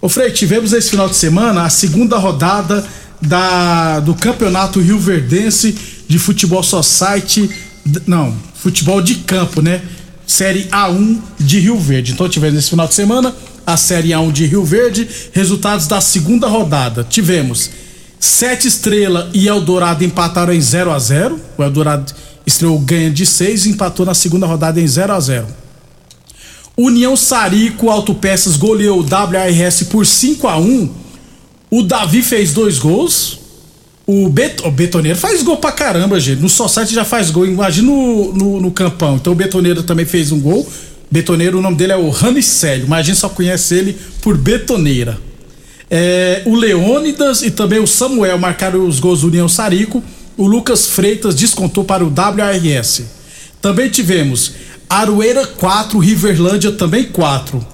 Ô 0.00 0.08
Frei, 0.08 0.30
tivemos 0.30 0.72
esse 0.72 0.90
final 0.90 1.08
de 1.08 1.16
semana 1.16 1.64
a 1.64 1.70
segunda 1.70 2.16
rodada 2.18 2.86
da, 3.20 3.98
do 3.98 4.14
Campeonato 4.14 4.80
Rio 4.80 4.98
Verdense 4.98 5.76
de 6.06 6.20
Futebol 6.20 6.62
Society. 6.62 7.50
Não, 8.06 8.32
futebol 8.54 9.02
de 9.02 9.16
campo, 9.16 9.60
né? 9.60 9.82
Série 10.24 10.68
A1 10.68 11.18
de 11.40 11.58
Rio 11.58 11.76
Verde. 11.80 12.12
Então 12.12 12.28
tivemos 12.28 12.56
esse 12.60 12.70
final 12.70 12.86
de 12.86 12.94
semana 12.94 13.34
a 13.66 13.76
Série 13.76 14.10
A1 14.10 14.30
de 14.30 14.46
Rio 14.46 14.64
Verde. 14.64 15.08
Resultados 15.32 15.88
da 15.88 16.00
segunda 16.00 16.46
rodada. 16.46 17.02
Tivemos 17.02 17.68
Sete 18.20 18.68
Estrela 18.68 19.28
e 19.34 19.48
Eldorado 19.48 20.04
empataram 20.04 20.52
em 20.52 20.60
0 20.60 20.92
a 20.92 20.98
0 20.98 21.40
O 21.56 21.62
Eldorado 21.62 22.12
estreou 22.46 22.78
ganha 22.78 23.10
de 23.10 23.26
6 23.26 23.66
e 23.66 23.70
empatou 23.70 24.06
na 24.06 24.14
segunda 24.14 24.46
rodada 24.46 24.80
em 24.80 24.86
0 24.86 25.12
a 25.12 25.20
0 25.20 25.46
União 26.78 27.16
Sarico 27.16 27.90
Autopeças 27.90 28.56
goleou 28.56 29.00
o 29.00 29.02
WRS 29.02 29.82
por 29.90 30.06
5 30.06 30.46
a 30.46 30.56
1 30.56 30.88
O 31.68 31.82
Davi 31.82 32.22
fez 32.22 32.52
dois 32.52 32.78
gols. 32.78 33.40
O, 34.06 34.28
Bet 34.28 34.62
o 34.64 34.70
Betoneiro 34.70 35.18
faz 35.18 35.42
gol 35.42 35.56
pra 35.56 35.72
caramba, 35.72 36.20
gente. 36.20 36.40
No 36.40 36.48
Society 36.48 36.94
já 36.94 37.04
faz 37.04 37.30
gol, 37.32 37.44
imagina 37.44 37.90
no, 37.90 38.32
no, 38.32 38.60
no, 38.60 38.70
campão. 38.70 39.16
Então 39.16 39.32
o 39.32 39.36
Betoneiro 39.36 39.82
também 39.82 40.06
fez 40.06 40.30
um 40.30 40.40
gol. 40.40 40.66
Betoneiro, 41.10 41.58
o 41.58 41.62
nome 41.62 41.76
dele 41.76 41.92
é 41.92 41.96
o 41.96 42.10
Ranicélio, 42.10 42.86
mas 42.88 43.00
a 43.00 43.02
gente 43.02 43.18
só 43.18 43.28
conhece 43.28 43.74
ele 43.74 43.96
por 44.22 44.38
Betoneira. 44.38 45.18
É, 45.90 46.42
o 46.46 46.54
Leônidas 46.54 47.42
e 47.42 47.50
também 47.50 47.80
o 47.80 47.86
Samuel 47.88 48.38
marcaram 48.38 48.86
os 48.86 49.00
gols 49.00 49.22
do 49.22 49.26
União 49.26 49.48
Sarico. 49.48 50.02
O 50.36 50.46
Lucas 50.46 50.86
Freitas 50.86 51.34
descontou 51.34 51.82
para 51.82 52.04
o 52.04 52.08
WRS. 52.08 53.04
Também 53.60 53.90
tivemos 53.90 54.52
Aroeira 54.88 55.46
4, 55.46 55.98
Riverlândia 55.98 56.72
também 56.72 57.04
4. 57.04 57.64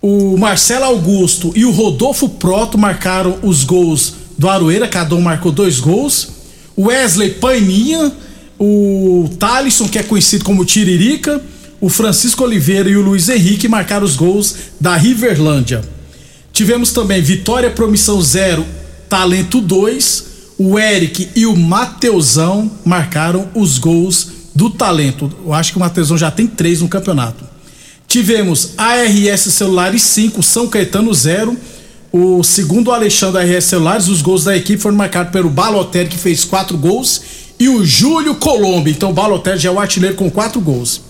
O 0.00 0.36
Marcelo 0.36 0.84
Augusto 0.86 1.52
e 1.54 1.64
o 1.64 1.70
Rodolfo 1.70 2.28
Proto 2.28 2.76
marcaram 2.76 3.38
os 3.42 3.62
gols 3.62 4.14
do 4.36 4.48
Aroeira, 4.48 4.88
cada 4.88 5.14
um 5.14 5.20
marcou 5.20 5.52
dois 5.52 5.78
gols. 5.78 6.30
O 6.74 6.86
Wesley 6.86 7.30
Paininha, 7.34 8.10
o 8.58 9.30
Talisson, 9.38 9.88
que 9.88 10.00
é 10.00 10.02
conhecido 10.02 10.44
como 10.44 10.64
Tiririca, 10.64 11.40
o 11.80 11.88
Francisco 11.88 12.42
Oliveira 12.42 12.90
e 12.90 12.96
o 12.96 13.02
Luiz 13.02 13.28
Henrique 13.28 13.68
marcaram 13.68 14.04
os 14.04 14.16
gols 14.16 14.56
da 14.80 14.96
Riverlândia. 14.96 15.82
Tivemos 16.52 16.92
também 16.92 17.22
Vitória 17.22 17.70
Promissão 17.70 18.20
0, 18.20 18.66
Talento 19.08 19.60
2. 19.60 20.32
O 20.58 20.78
Eric 20.78 21.28
e 21.34 21.46
o 21.46 21.56
Mateusão 21.56 22.70
marcaram 22.84 23.48
os 23.54 23.78
gols 23.78 24.31
do 24.54 24.70
talento. 24.70 25.30
Eu 25.44 25.52
acho 25.52 25.72
que 25.72 25.76
o 25.76 25.80
Matheusão 25.80 26.16
já 26.16 26.30
tem 26.30 26.46
três 26.46 26.80
no 26.80 26.88
campeonato. 26.88 27.44
Tivemos 28.06 28.74
ARS 28.76 29.40
Celulares 29.40 30.02
5, 30.02 30.42
São 30.42 30.68
Caetano 30.68 31.12
0. 31.12 31.56
O 32.12 32.42
segundo 32.42 32.92
Alexandre 32.92 33.40
ARS 33.40 33.64
Celulares, 33.64 34.08
os 34.08 34.20
gols 34.20 34.44
da 34.44 34.56
equipe 34.56 34.82
foram 34.82 34.96
marcados 34.96 35.32
pelo 35.32 35.48
Balotelli, 35.48 36.10
que 36.10 36.18
fez 36.18 36.44
quatro 36.44 36.76
gols, 36.76 37.22
e 37.58 37.68
o 37.68 37.84
Júlio 37.84 38.34
Colombo. 38.34 38.88
Então 38.88 39.10
o 39.10 39.14
Balotelli 39.14 39.58
já 39.58 39.70
é 39.70 39.72
o 39.72 39.80
artilheiro 39.80 40.16
com 40.16 40.30
quatro 40.30 40.60
gols. 40.60 41.00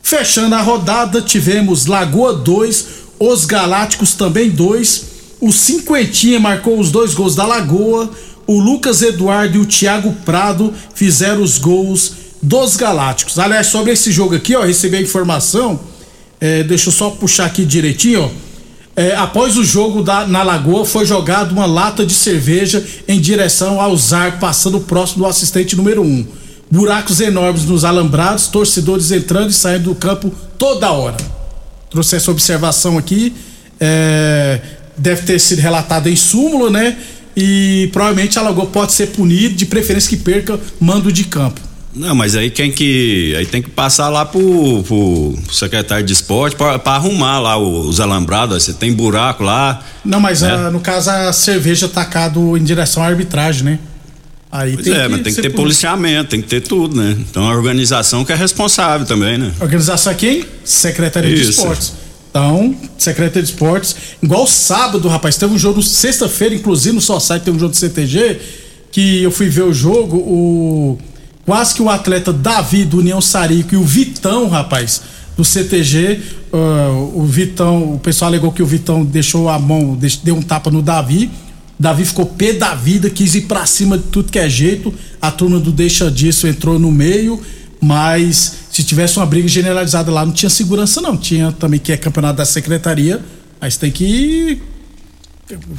Fechando 0.00 0.54
a 0.54 0.60
rodada, 0.60 1.20
tivemos 1.20 1.86
Lagoa 1.86 2.34
2, 2.34 2.86
os 3.18 3.44
Galácticos 3.46 4.14
também 4.14 4.50
2. 4.50 5.04
O 5.40 5.52
Cinquentinha 5.52 6.38
marcou 6.38 6.78
os 6.78 6.90
dois 6.90 7.14
gols 7.14 7.34
da 7.34 7.46
Lagoa. 7.46 8.10
O 8.46 8.60
Lucas 8.60 9.02
Eduardo 9.02 9.56
e 9.56 9.60
o 9.60 9.66
Thiago 9.66 10.12
Prado 10.24 10.72
fizeram 10.94 11.42
os 11.42 11.58
gols 11.58 12.12
dos 12.44 12.76
Galácticos. 12.76 13.38
Aliás, 13.38 13.68
sobre 13.68 13.92
esse 13.92 14.12
jogo 14.12 14.34
aqui, 14.34 14.54
ó, 14.54 14.62
recebi 14.62 14.98
a 14.98 15.00
informação. 15.00 15.80
É, 16.40 16.62
deixa 16.62 16.88
eu 16.88 16.92
só 16.92 17.10
puxar 17.10 17.46
aqui 17.46 17.64
direitinho, 17.64 18.24
ó. 18.24 18.30
É, 18.96 19.16
após 19.16 19.56
o 19.56 19.64
jogo 19.64 20.02
da, 20.02 20.26
na 20.26 20.42
Lagoa, 20.42 20.84
foi 20.84 21.04
jogado 21.04 21.50
uma 21.52 21.66
lata 21.66 22.06
de 22.06 22.14
cerveja 22.14 22.84
em 23.08 23.18
direção 23.18 23.80
ao 23.80 23.96
Zar, 23.96 24.38
passando 24.38 24.78
próximo 24.78 25.24
do 25.24 25.28
assistente 25.28 25.74
número 25.74 26.02
1. 26.02 26.04
Um. 26.04 26.26
Buracos 26.70 27.20
enormes 27.20 27.64
nos 27.64 27.84
alambrados, 27.84 28.46
torcedores 28.46 29.10
entrando 29.10 29.50
e 29.50 29.52
saindo 29.52 29.84
do 29.84 29.94
campo 29.94 30.32
toda 30.58 30.92
hora. 30.92 31.16
Trouxe 31.90 32.16
essa 32.16 32.30
observação 32.30 32.98
aqui. 32.98 33.34
É, 33.80 34.60
deve 34.96 35.22
ter 35.22 35.38
sido 35.40 35.60
relatada 35.60 36.08
em 36.08 36.16
súmula, 36.16 36.70
né? 36.70 36.96
E 37.36 37.88
provavelmente 37.92 38.38
a 38.38 38.42
Lagoa 38.42 38.66
pode 38.66 38.92
ser 38.92 39.08
punido, 39.08 39.54
de 39.54 39.66
preferência 39.66 40.08
que 40.08 40.16
perca 40.16 40.60
mando 40.78 41.10
de 41.10 41.24
campo. 41.24 41.60
Não, 41.94 42.14
mas 42.14 42.34
aí 42.34 42.50
quem 42.50 42.72
que. 42.72 43.34
Aí 43.36 43.46
tem 43.46 43.62
que 43.62 43.70
passar 43.70 44.08
lá 44.08 44.24
pro, 44.24 44.82
pro 44.82 45.38
secretário 45.52 46.04
de 46.04 46.12
esporte 46.12 46.56
para 46.56 46.80
arrumar 46.86 47.38
lá 47.38 47.56
os 47.56 48.00
alambrados. 48.00 48.64
Você 48.64 48.72
tem 48.72 48.92
buraco 48.92 49.44
lá. 49.44 49.82
Não, 50.04 50.18
mas 50.18 50.42
né? 50.42 50.52
a, 50.52 50.70
no 50.70 50.80
caso 50.80 51.10
a 51.10 51.32
cerveja 51.32 51.88
tacado 51.88 52.56
em 52.56 52.64
direção 52.64 53.02
à 53.02 53.06
arbitragem, 53.06 53.64
né? 53.64 53.78
Aí 54.50 54.74
pois 54.74 54.84
tem 54.84 54.94
é, 54.94 55.02
que 55.02 55.08
mas 55.08 55.22
tem 55.22 55.34
que 55.34 55.42
ter 55.42 55.50
policiamento, 55.50 56.30
tem 56.30 56.42
que 56.42 56.48
ter 56.48 56.60
tudo, 56.60 56.96
né? 56.96 57.16
Então 57.30 57.48
a 57.48 57.54
organização 57.54 58.24
que 58.24 58.32
é 58.32 58.36
responsável 58.36 59.06
também, 59.06 59.38
né? 59.38 59.52
Organização 59.60 60.12
aqui? 60.12 60.46
Secretaria 60.64 61.32
Isso. 61.32 61.44
de 61.44 61.50
Esportes. 61.50 61.92
Então, 62.30 62.76
Secretaria 62.98 63.42
de 63.42 63.50
Esportes, 63.50 63.94
igual 64.20 64.44
sábado, 64.46 65.08
rapaz, 65.08 65.36
teve 65.36 65.54
um 65.54 65.58
jogo 65.58 65.80
sexta-feira, 65.80 66.52
inclusive 66.52 66.94
no 66.94 67.00
site 67.00 67.42
tem 67.42 67.54
um 67.54 67.58
jogo 67.58 67.70
do 67.70 67.76
CTG, 67.76 68.40
que 68.90 69.22
eu 69.22 69.30
fui 69.30 69.48
ver 69.48 69.62
o 69.62 69.72
jogo, 69.72 70.16
o 70.16 70.98
Quase 71.44 71.74
que 71.74 71.82
o 71.82 71.90
atleta 71.90 72.32
Davi 72.32 72.84
do 72.84 72.98
União 72.98 73.20
Sarico 73.20 73.74
e 73.74 73.76
o 73.76 73.84
Vitão, 73.84 74.48
rapaz, 74.48 75.02
do 75.36 75.44
CTG, 75.44 76.20
uh, 76.52 77.18
o 77.18 77.26
Vitão, 77.26 77.94
o 77.94 77.98
pessoal 77.98 78.28
alegou 78.30 78.52
que 78.52 78.62
o 78.62 78.66
Vitão 78.66 79.04
deixou 79.04 79.48
a 79.48 79.58
mão, 79.58 79.98
deu 80.22 80.36
um 80.36 80.42
tapa 80.42 80.70
no 80.70 80.80
Davi. 80.80 81.30
Davi 81.78 82.04
ficou 82.04 82.24
pé 82.24 82.52
da 82.52 82.74
vida, 82.74 83.10
quis 83.10 83.34
ir 83.34 83.42
pra 83.42 83.66
cima 83.66 83.98
de 83.98 84.04
tudo 84.04 84.30
que 84.30 84.38
é 84.38 84.48
jeito. 84.48 84.94
A 85.20 85.30
turma 85.30 85.58
do 85.58 85.72
Deixa 85.72 86.10
Disso 86.10 86.46
entrou 86.46 86.78
no 86.78 86.90
meio, 86.90 87.40
mas 87.80 88.54
se 88.70 88.82
tivesse 88.82 89.18
uma 89.18 89.26
briga 89.26 89.48
generalizada 89.48 90.10
lá, 90.10 90.24
não 90.24 90.32
tinha 90.32 90.48
segurança, 90.48 91.00
não. 91.00 91.16
Tinha 91.16 91.52
também 91.52 91.80
que 91.80 91.92
é 91.92 91.96
campeonato 91.96 92.38
da 92.38 92.44
secretaria, 92.46 93.20
mas 93.60 93.76
tem 93.76 93.90
que 93.90 94.62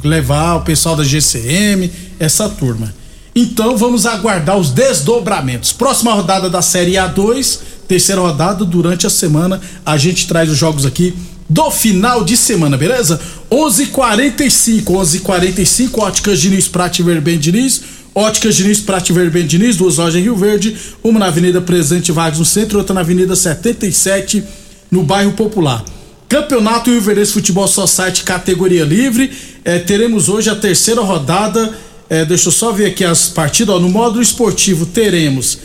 levar 0.04 0.56
o 0.56 0.60
pessoal 0.62 0.94
da 0.94 1.02
GCM, 1.02 1.90
essa 2.20 2.48
turma. 2.48 2.94
Então 3.38 3.76
vamos 3.76 4.06
aguardar 4.06 4.56
os 4.56 4.70
desdobramentos. 4.70 5.70
Próxima 5.70 6.14
rodada 6.14 6.48
da 6.48 6.62
Série 6.62 6.92
A2, 6.92 7.58
terceira 7.86 8.22
rodada 8.22 8.64
durante 8.64 9.06
a 9.06 9.10
semana. 9.10 9.60
A 9.84 9.98
gente 9.98 10.26
traz 10.26 10.50
os 10.50 10.56
jogos 10.56 10.86
aqui 10.86 11.12
do 11.46 11.70
final 11.70 12.24
de 12.24 12.34
semana, 12.34 12.78
beleza? 12.78 13.20
11:45, 13.50 14.84
11:45 14.94 16.00
Óticas 16.00 16.40
Diniz, 16.40 16.66
Prate 16.66 17.02
Verben 17.02 17.38
Diniz. 17.38 17.82
Óticas 18.14 18.56
Diniz, 18.56 18.80
Prate 18.80 19.12
Verben 19.12 19.46
Diniz, 19.46 19.76
duas 19.76 19.98
lojas 19.98 20.14
em 20.14 20.22
Rio 20.22 20.34
Verde, 20.34 20.74
uma 21.04 21.20
na 21.20 21.26
Avenida 21.26 21.60
Presidente 21.60 22.10
Vargas 22.10 22.38
no 22.38 22.46
centro, 22.46 22.78
outra 22.78 22.94
na 22.94 23.02
Avenida 23.02 23.36
77 23.36 24.42
no 24.90 25.02
bairro 25.02 25.32
Popular. 25.32 25.84
Campeonato 26.26 26.90
Rio 26.90 27.02
Verde 27.02 27.26
Futebol 27.26 27.68
Society 27.68 28.24
categoria 28.24 28.84
livre. 28.84 29.30
É, 29.62 29.78
teremos 29.78 30.30
hoje 30.30 30.48
a 30.48 30.56
terceira 30.56 31.02
rodada 31.02 31.76
é, 32.08 32.24
deixa 32.24 32.48
eu 32.48 32.52
só 32.52 32.72
ver 32.72 32.86
aqui 32.86 33.04
as 33.04 33.28
partidas. 33.28 33.74
Ó, 33.74 33.80
no 33.80 33.88
módulo 33.88 34.22
esportivo 34.22 34.86
teremos 34.86 35.58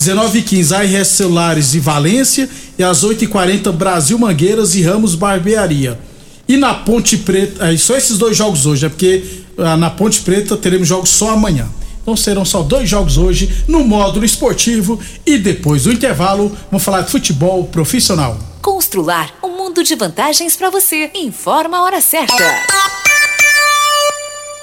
19h15 0.00 0.98
ARS 0.98 1.08
Celulares 1.08 1.74
e 1.74 1.80
Valência. 1.80 2.48
E 2.78 2.82
às 2.82 3.04
8h40 3.04 3.72
Brasil 3.72 4.18
Mangueiras 4.18 4.74
e 4.74 4.82
Ramos 4.82 5.14
Barbearia. 5.14 5.98
E 6.48 6.56
na 6.56 6.74
Ponte 6.74 7.16
Preta. 7.18 7.72
É, 7.72 7.76
só 7.76 7.96
esses 7.96 8.18
dois 8.18 8.36
jogos 8.36 8.66
hoje, 8.66 8.86
é 8.86 8.88
porque 8.88 9.44
ah, 9.58 9.76
na 9.76 9.90
Ponte 9.90 10.20
Preta 10.20 10.56
teremos 10.56 10.88
jogos 10.88 11.10
só 11.10 11.30
amanhã. 11.30 11.68
Então 12.02 12.14
serão 12.16 12.44
só 12.44 12.62
dois 12.62 12.88
jogos 12.88 13.16
hoje 13.16 13.64
no 13.66 13.82
módulo 13.82 14.26
esportivo 14.26 15.00
e 15.24 15.38
depois 15.38 15.84
do 15.84 15.92
intervalo 15.92 16.54
vamos 16.70 16.84
falar 16.84 17.00
de 17.00 17.10
futebol 17.10 17.64
profissional. 17.64 18.38
Constrular 18.60 19.32
um 19.42 19.56
mundo 19.56 19.82
de 19.82 19.94
vantagens 19.94 20.54
para 20.54 20.68
você. 20.68 21.10
Informa 21.14 21.78
a 21.78 21.82
hora 21.82 22.02
certa. 22.02 22.34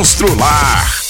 Constrular. 0.00 1.09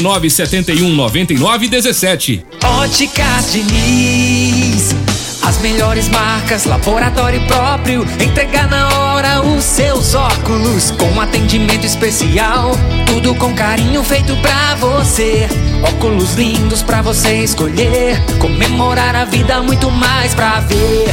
71 0.29 0.95
99 0.95 1.67
17. 1.67 2.45
Óticas 2.63 3.51
Diniz. 3.51 4.95
As 5.43 5.57
melhores 5.59 6.07
marcas, 6.09 6.65
laboratório 6.65 7.41
próprio. 7.47 8.07
Entregar 8.19 8.67
na 8.69 8.87
hora 8.89 9.41
os 9.41 9.63
seus 9.63 10.15
óculos. 10.15 10.91
Com 10.91 11.19
atendimento 11.19 11.85
especial. 11.85 12.71
Tudo 13.05 13.35
com 13.35 13.53
carinho 13.53 14.03
feito 14.03 14.35
pra 14.37 14.75
você. 14.75 15.47
Óculos 15.83 16.33
lindos 16.35 16.81
pra 16.81 17.01
você 17.01 17.43
escolher. 17.43 18.19
Comemorar 18.39 19.15
a 19.15 19.25
vida, 19.25 19.61
muito 19.61 19.89
mais 19.91 20.33
pra 20.33 20.61
ver. 20.61 21.09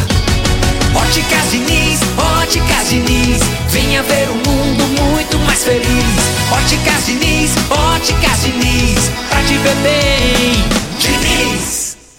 Óticas 0.94 1.27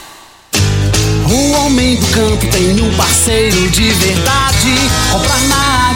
O 1.31 1.51
homem 1.53 1.97
do 1.97 2.07
campo 2.09 2.47
tem 2.49 2.79
um 2.81 2.95
parceiro 2.95 3.69
de 3.71 3.91
verdade. 3.91 4.75
Comprar 5.11 5.41
na 5.49 5.56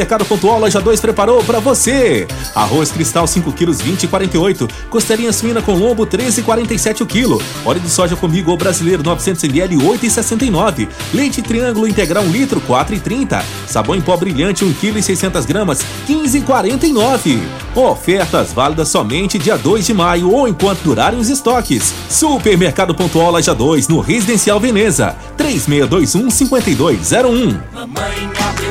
Supermercado 0.00 0.24
Pontual 0.24 0.58
Loja 0.58 0.80
2 0.80 0.98
preparou 0.98 1.44
para 1.44 1.60
você. 1.60 2.26
Arroz 2.54 2.90
cristal 2.90 3.26
5 3.26 3.52
quilos 3.52 3.82
20 3.82 4.04
e 4.04 4.08
48, 4.08 4.66
costelinha 4.88 5.30
suína 5.30 5.60
com 5.60 5.74
lombo 5.74 6.06
13 6.06 6.40
e 6.40 6.42
47 6.42 7.02
o 7.02 7.06
quilo, 7.06 7.40
óleo 7.66 7.80
de 7.80 7.90
soja 7.90 8.16
comigo 8.16 8.50
ou 8.50 8.56
brasileiro 8.56 9.02
900 9.02 9.44
ml 9.44 9.76
8 9.76 10.06
e 10.06 10.10
69, 10.10 10.88
leite 11.12 11.42
triângulo 11.42 11.86
integral 11.86 12.24
1 12.24 12.30
litro 12.30 12.62
4 12.62 12.94
e 12.94 12.98
30, 13.00 13.44
sabão 13.66 13.94
em 13.94 14.00
pó 14.00 14.16
brilhante 14.16 14.64
1 14.64 14.72
kg 14.72 14.98
e 14.98 15.02
600 15.02 15.44
gramas 15.44 15.84
15 16.06 16.38
e 16.38 16.40
49. 16.40 17.42
Ofertas 17.74 18.54
válidas 18.54 18.88
somente 18.88 19.38
dia 19.38 19.58
2 19.58 19.84
de 19.84 19.92
maio 19.92 20.30
ou 20.32 20.48
enquanto 20.48 20.80
durarem 20.80 21.20
os 21.20 21.28
estoques. 21.28 21.92
Supermercado 22.08 22.94
Pontual 22.94 23.32
Loja 23.32 23.54
2 23.54 23.86
no 23.88 24.00
Residencial 24.00 24.58
Veneza 24.58 25.14
3621 25.36 26.30
5201. 26.30 27.60
Mamãe 27.74 28.30
abriu 28.48 28.69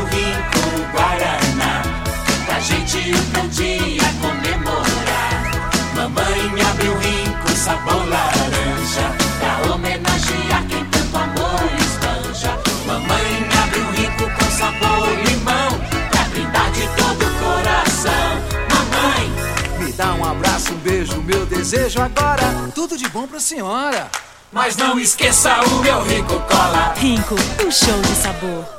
Pra 2.60 2.66
gente 2.66 2.98
um 3.42 3.48
dia 3.48 4.04
comemorar 4.20 5.52
Mamãe 5.96 6.62
abriu 6.70 6.94
rico 6.98 7.52
sabor 7.56 8.06
laranja 8.10 9.16
Pra 9.40 9.72
homenagear 9.74 10.66
quem 10.68 10.84
tanto 10.88 11.18
amor 11.18 11.62
espanja 11.80 12.60
Mamãe 12.86 13.50
abriu 13.64 13.90
rico 13.92 14.24
com 14.38 14.52
sabor 14.52 15.08
limão 15.26 15.70
Pra 16.12 16.24
brindar 16.26 16.70
de 16.72 16.86
todo 16.98 17.26
o 17.26 17.40
coração 17.40 18.44
Mamãe 18.74 19.86
Me 19.86 19.94
dá 19.94 20.14
um 20.16 20.30
abraço, 20.30 20.74
um 20.74 20.78
beijo, 20.80 21.16
meu 21.22 21.46
desejo 21.46 22.02
agora. 22.02 22.44
Tudo 22.76 22.98
de 22.98 23.08
bom 23.08 23.26
pra 23.26 23.40
senhora. 23.40 24.12
Mas 24.52 24.76
não 24.76 25.00
esqueça 25.00 25.62
o 25.62 25.76
meu 25.80 26.04
Rico 26.04 26.38
Cola. 26.42 26.94
Rinco, 26.98 27.36
um 27.66 27.72
show 27.72 28.02
de 28.02 28.16
sabor. 28.16 28.79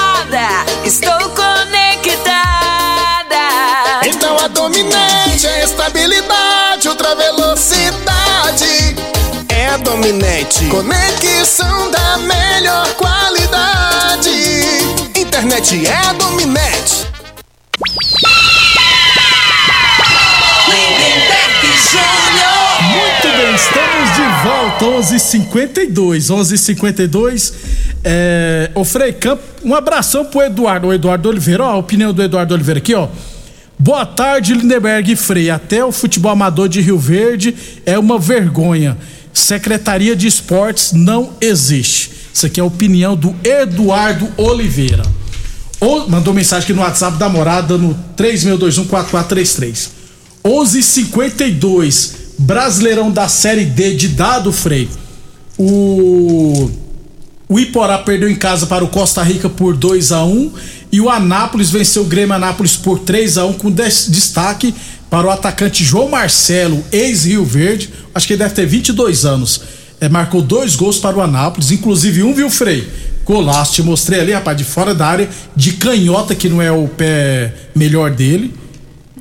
Estou 0.91 1.29
conectada. 1.29 2.35
Então 4.05 4.37
a 4.37 4.49
dominante 4.49 5.47
é 5.47 5.63
estabilidade, 5.63 6.89
ultra 6.89 7.15
velocidade. 7.15 8.97
É 9.47 9.69
a 9.69 9.77
dominante. 9.77 10.65
Conexão 10.65 11.89
da 11.91 12.17
melhor 12.17 12.93
qualidade. 12.95 14.31
Internet 15.15 15.87
é 15.87 15.95
a 15.95 16.11
dominante. 16.11 17.07
Muito 22.83 23.27
bem, 23.37 23.55
estamos 23.55 24.15
de 24.15 24.23
volta, 24.43 24.85
11:52, 24.85 26.29
11:52. 26.29 27.70
É, 28.03 28.71
ô 28.73 28.83
Frei 28.83 29.13
Campo, 29.13 29.43
um 29.63 29.75
abração 29.75 30.25
pro 30.25 30.41
Eduardo, 30.41 30.87
o 30.87 30.93
Eduardo 30.93 31.29
Oliveira, 31.29 31.63
ó, 31.63 31.71
a 31.71 31.77
opinião 31.77 32.13
do 32.13 32.21
Eduardo 32.21 32.53
Oliveira 32.53 32.79
aqui, 32.79 32.95
ó. 32.95 33.07
Boa 33.77 34.05
tarde, 34.05 34.53
Lindenberg 34.53 35.11
e 35.11 35.15
Frei. 35.15 35.49
Até 35.49 35.83
o 35.83 35.91
futebol 35.91 36.31
amador 36.31 36.69
de 36.69 36.81
Rio 36.81 36.99
Verde 36.99 37.55
é 37.85 37.97
uma 37.97 38.19
vergonha. 38.19 38.97
Secretaria 39.33 40.15
de 40.15 40.27
Esportes 40.27 40.91
não 40.93 41.31
existe. 41.41 42.11
Isso 42.33 42.45
aqui 42.45 42.59
é 42.59 42.63
a 42.63 42.65
opinião 42.65 43.15
do 43.15 43.35
Eduardo 43.43 44.31
Oliveira. 44.37 45.03
Ou, 45.79 46.07
mandou 46.07 46.31
mensagem 46.31 46.65
aqui 46.65 46.73
no 46.73 46.81
WhatsApp 46.81 47.17
da 47.17 47.27
morada 47.27 47.75
no 47.77 47.97
36214433. 48.15 49.89
11:52 50.43 52.21
Brasileirão 52.37 53.11
da 53.11 53.27
Série 53.27 53.65
D 53.65 53.95
de 53.95 54.09
dado, 54.09 54.51
Frei. 54.51 54.89
O 55.57 56.69
o 57.51 57.59
Iporá 57.59 57.97
perdeu 57.97 58.29
em 58.29 58.35
casa 58.35 58.65
para 58.65 58.83
o 58.83 58.87
Costa 58.87 59.21
Rica 59.21 59.49
por 59.49 59.75
2 59.75 60.11
a 60.13 60.23
1 60.23 60.51
e 60.91 61.01
o 61.01 61.09
Anápolis 61.09 61.69
venceu 61.69 62.03
o 62.03 62.05
Grêmio 62.05 62.33
Anápolis 62.33 62.77
por 62.77 62.99
3 62.99 63.37
a 63.37 63.45
1 63.45 63.53
com 63.53 63.69
des- 63.69 64.07
destaque 64.09 64.73
para 65.09 65.27
o 65.27 65.29
atacante 65.29 65.83
João 65.83 66.07
Marcelo, 66.07 66.81
ex-Rio 66.93 67.43
Verde, 67.43 67.89
acho 68.15 68.25
que 68.25 68.33
ele 68.33 68.43
deve 68.43 68.55
ter 68.55 68.65
22 68.65 69.25
anos. 69.25 69.61
É, 69.99 70.07
marcou 70.07 70.41
dois 70.41 70.75
gols 70.77 70.97
para 70.97 71.17
o 71.17 71.21
Anápolis, 71.21 71.71
inclusive 71.71 72.23
um, 72.23 72.33
viu, 72.33 72.49
Frei? 72.49 72.87
Golaço, 73.25 73.73
te 73.73 73.83
mostrei 73.83 74.21
ali, 74.21 74.31
rapaz, 74.31 74.57
de 74.57 74.63
fora 74.63 74.95
da 74.95 75.05
área, 75.05 75.29
de 75.55 75.73
canhota, 75.73 76.33
que 76.33 76.47
não 76.49 76.61
é 76.61 76.71
o 76.71 76.87
pé 76.87 77.53
melhor 77.75 78.09
dele. 78.11 78.53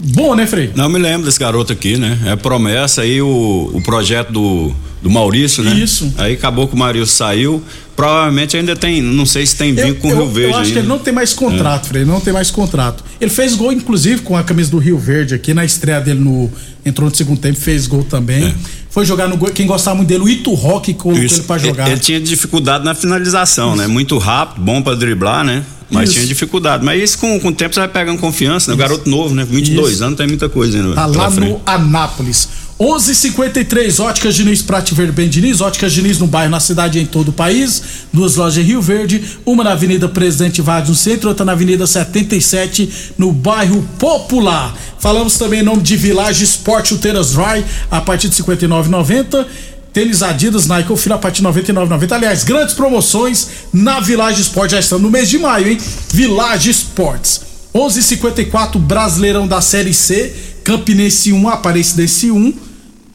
Bom, 0.02 0.34
né, 0.34 0.46
Frei? 0.46 0.70
Não 0.74 0.88
me 0.88 0.98
lembro 0.98 1.26
desse 1.26 1.38
garoto 1.38 1.72
aqui, 1.72 1.96
né? 1.96 2.18
É 2.26 2.36
promessa 2.36 3.02
aí 3.02 3.20
o, 3.20 3.70
o 3.74 3.82
projeto 3.82 4.32
do, 4.32 4.74
do 5.02 5.10
Maurício, 5.10 5.62
né? 5.62 5.74
Isso. 5.74 6.12
Aí 6.16 6.34
acabou 6.34 6.66
que 6.66 6.74
o 6.74 6.78
Maurício 6.78 7.06
saiu. 7.06 7.62
Provavelmente 7.94 8.56
ainda 8.56 8.74
tem, 8.74 9.02
não 9.02 9.26
sei 9.26 9.44
se 9.44 9.56
tem 9.56 9.74
vínculo 9.74 10.00
com 10.00 10.08
o 10.08 10.24
Rio 10.24 10.32
Verde 10.32 10.52
eu 10.52 10.56
acho 10.56 10.62
que 10.62 10.78
ainda. 10.78 10.80
ele 10.80 10.88
não 10.88 10.98
tem 10.98 11.12
mais 11.12 11.34
contrato, 11.34 11.86
Frei, 11.86 12.00
ele 12.02 12.10
não 12.10 12.18
tem 12.18 12.32
mais 12.32 12.50
contrato. 12.50 13.04
Ele 13.20 13.30
fez 13.30 13.54
gol, 13.54 13.70
inclusive, 13.72 14.22
com 14.22 14.34
a 14.34 14.42
camisa 14.42 14.70
do 14.70 14.78
Rio 14.78 14.98
Verde 14.98 15.34
aqui 15.34 15.52
na 15.52 15.66
estreia 15.66 16.00
dele 16.00 16.20
no. 16.20 16.50
Entrou 16.82 17.10
no 17.10 17.14
segundo 17.14 17.38
tempo, 17.38 17.60
fez 17.60 17.86
gol 17.86 18.02
também. 18.02 18.54
Foi 18.88 19.04
jogar 19.04 19.28
no 19.28 19.36
gol. 19.36 19.50
Quem 19.50 19.66
gostava 19.66 19.96
muito 19.96 20.08
dele, 20.08 20.22
o 20.22 20.28
Ito 20.30 20.54
Rock, 20.54 20.94
colocou 20.94 21.22
Isso. 21.22 21.40
ele 21.40 21.42
pra 21.42 21.58
jogar. 21.58 21.84
Ele, 21.84 21.92
ele 21.92 22.00
tinha 22.00 22.18
dificuldade 22.18 22.86
na 22.86 22.94
finalização, 22.94 23.76
né? 23.76 23.86
Muito 23.86 24.16
rápido, 24.16 24.64
bom 24.64 24.80
pra 24.80 24.94
driblar, 24.94 25.44
né? 25.44 25.62
Mas 25.90 26.04
Isso. 26.04 26.14
tinha 26.14 26.26
dificuldade. 26.26 26.84
Mas 26.84 27.02
isso 27.02 27.18
com, 27.18 27.38
com 27.40 27.48
o 27.48 27.52
tempo 27.52 27.74
você 27.74 27.80
vai 27.80 27.88
pegando 27.88 28.18
confiança, 28.18 28.70
né? 28.70 28.74
O 28.74 28.78
garoto 28.78 29.08
novo, 29.10 29.34
né? 29.34 29.44
22 29.44 29.94
Isso. 29.94 30.04
anos, 30.04 30.16
tem 30.16 30.26
muita 30.26 30.48
coisa 30.48 30.78
ainda. 30.78 30.94
Tá 30.94 31.06
lá 31.06 31.30
frente. 31.30 31.50
no 31.50 31.60
Anápolis. 31.66 32.48
11:53 32.80 34.00
Óticas 34.00 34.34
Diniz 34.34 34.62
Prate 34.62 34.94
Verde 34.94 35.12
Bem 35.12 35.28
Diniz, 35.28 35.60
Óticas 35.60 35.92
Diniz 35.92 36.18
no 36.18 36.26
bairro, 36.26 36.50
na 36.50 36.60
cidade 36.60 36.98
e 36.98 37.02
em 37.02 37.04
todo 37.04 37.28
o 37.28 37.32
país. 37.32 37.82
Duas 38.10 38.36
lojas 38.36 38.64
em 38.64 38.66
Rio 38.66 38.80
Verde, 38.80 39.22
uma 39.44 39.62
na 39.62 39.72
Avenida 39.72 40.08
Presidente 40.08 40.62
Vargas 40.62 40.88
no 40.88 40.94
centro, 40.94 41.28
outra 41.28 41.44
na 41.44 41.52
Avenida 41.52 41.86
77 41.86 43.12
no 43.18 43.32
bairro 43.32 43.86
Popular. 43.98 44.74
Falamos 44.98 45.36
também 45.36 45.60
em 45.60 45.62
nome 45.62 45.82
de 45.82 45.94
Village 45.94 46.42
Sport 46.44 46.88
Chuteiras 46.88 47.32
Dry 47.32 47.62
a 47.90 48.00
partir 48.00 48.30
de 48.30 48.42
59,90. 48.42 49.46
Tênis 49.92 50.22
Adidas, 50.22 50.66
Nike 50.66 50.90
ou 50.90 50.96
Fila 50.96 51.16
a 51.16 51.18
partir 51.18 51.42
de 51.42 51.48
99,90. 51.48 52.12
Aliás, 52.12 52.44
grandes 52.44 52.74
promoções 52.74 53.48
na 53.72 53.98
Village 54.00 54.40
Sport. 54.42 54.70
Já 54.70 54.80
estamos 54.80 55.02
no 55.02 55.10
mês 55.10 55.28
de 55.28 55.38
maio, 55.38 55.68
hein? 55.68 55.78
Village 56.12 56.70
Sports. 56.70 57.40
11:54 57.74 58.78
Brasileirão 58.78 59.46
da 59.46 59.60
Série 59.60 59.94
C, 59.94 60.32
Campinense 60.64 61.32
1, 61.32 61.48
Aparecidense 61.48 62.30
1. 62.30 62.52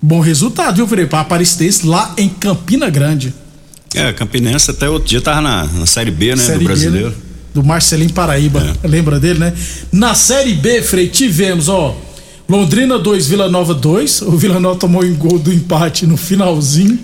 Bom 0.01 0.19
resultado, 0.19 0.85
viu? 0.85 1.07
Para 1.07 1.21
Aparecidense 1.21 1.85
lá 1.87 2.13
em 2.17 2.29
Campina 2.29 2.89
Grande. 2.89 3.33
É, 3.93 4.11
Campinense 4.13 4.69
até 4.71 4.89
outro 4.89 5.07
dia 5.07 5.21
tava 5.21 5.41
na, 5.41 5.63
na 5.65 5.85
Série 5.85 6.11
B, 6.11 6.35
né? 6.35 6.43
Série 6.43 6.53
do 6.53 6.59
B, 6.59 6.65
brasileiro. 6.65 7.09
né? 7.09 7.15
Do 7.53 7.63
Marcelinho 7.63 8.11
Paraíba. 8.11 8.75
Lembra 8.83 9.19
dele, 9.19 9.39
né? 9.39 9.53
Na 9.91 10.13
Série 10.13 10.53
B, 10.53 10.81
Frei, 10.81 11.07
tivemos, 11.07 11.69
ó. 11.69 11.97
Londrina 12.47 12.97
2, 12.99 13.27
Vila 13.27 13.49
Nova 13.49 13.73
2. 13.73 14.21
O 14.23 14.31
Vila 14.37 14.59
Nova 14.59 14.79
tomou 14.79 15.03
um 15.03 15.15
gol 15.15 15.39
do 15.39 15.51
empate 15.51 16.05
no 16.05 16.15
finalzinho. 16.17 16.97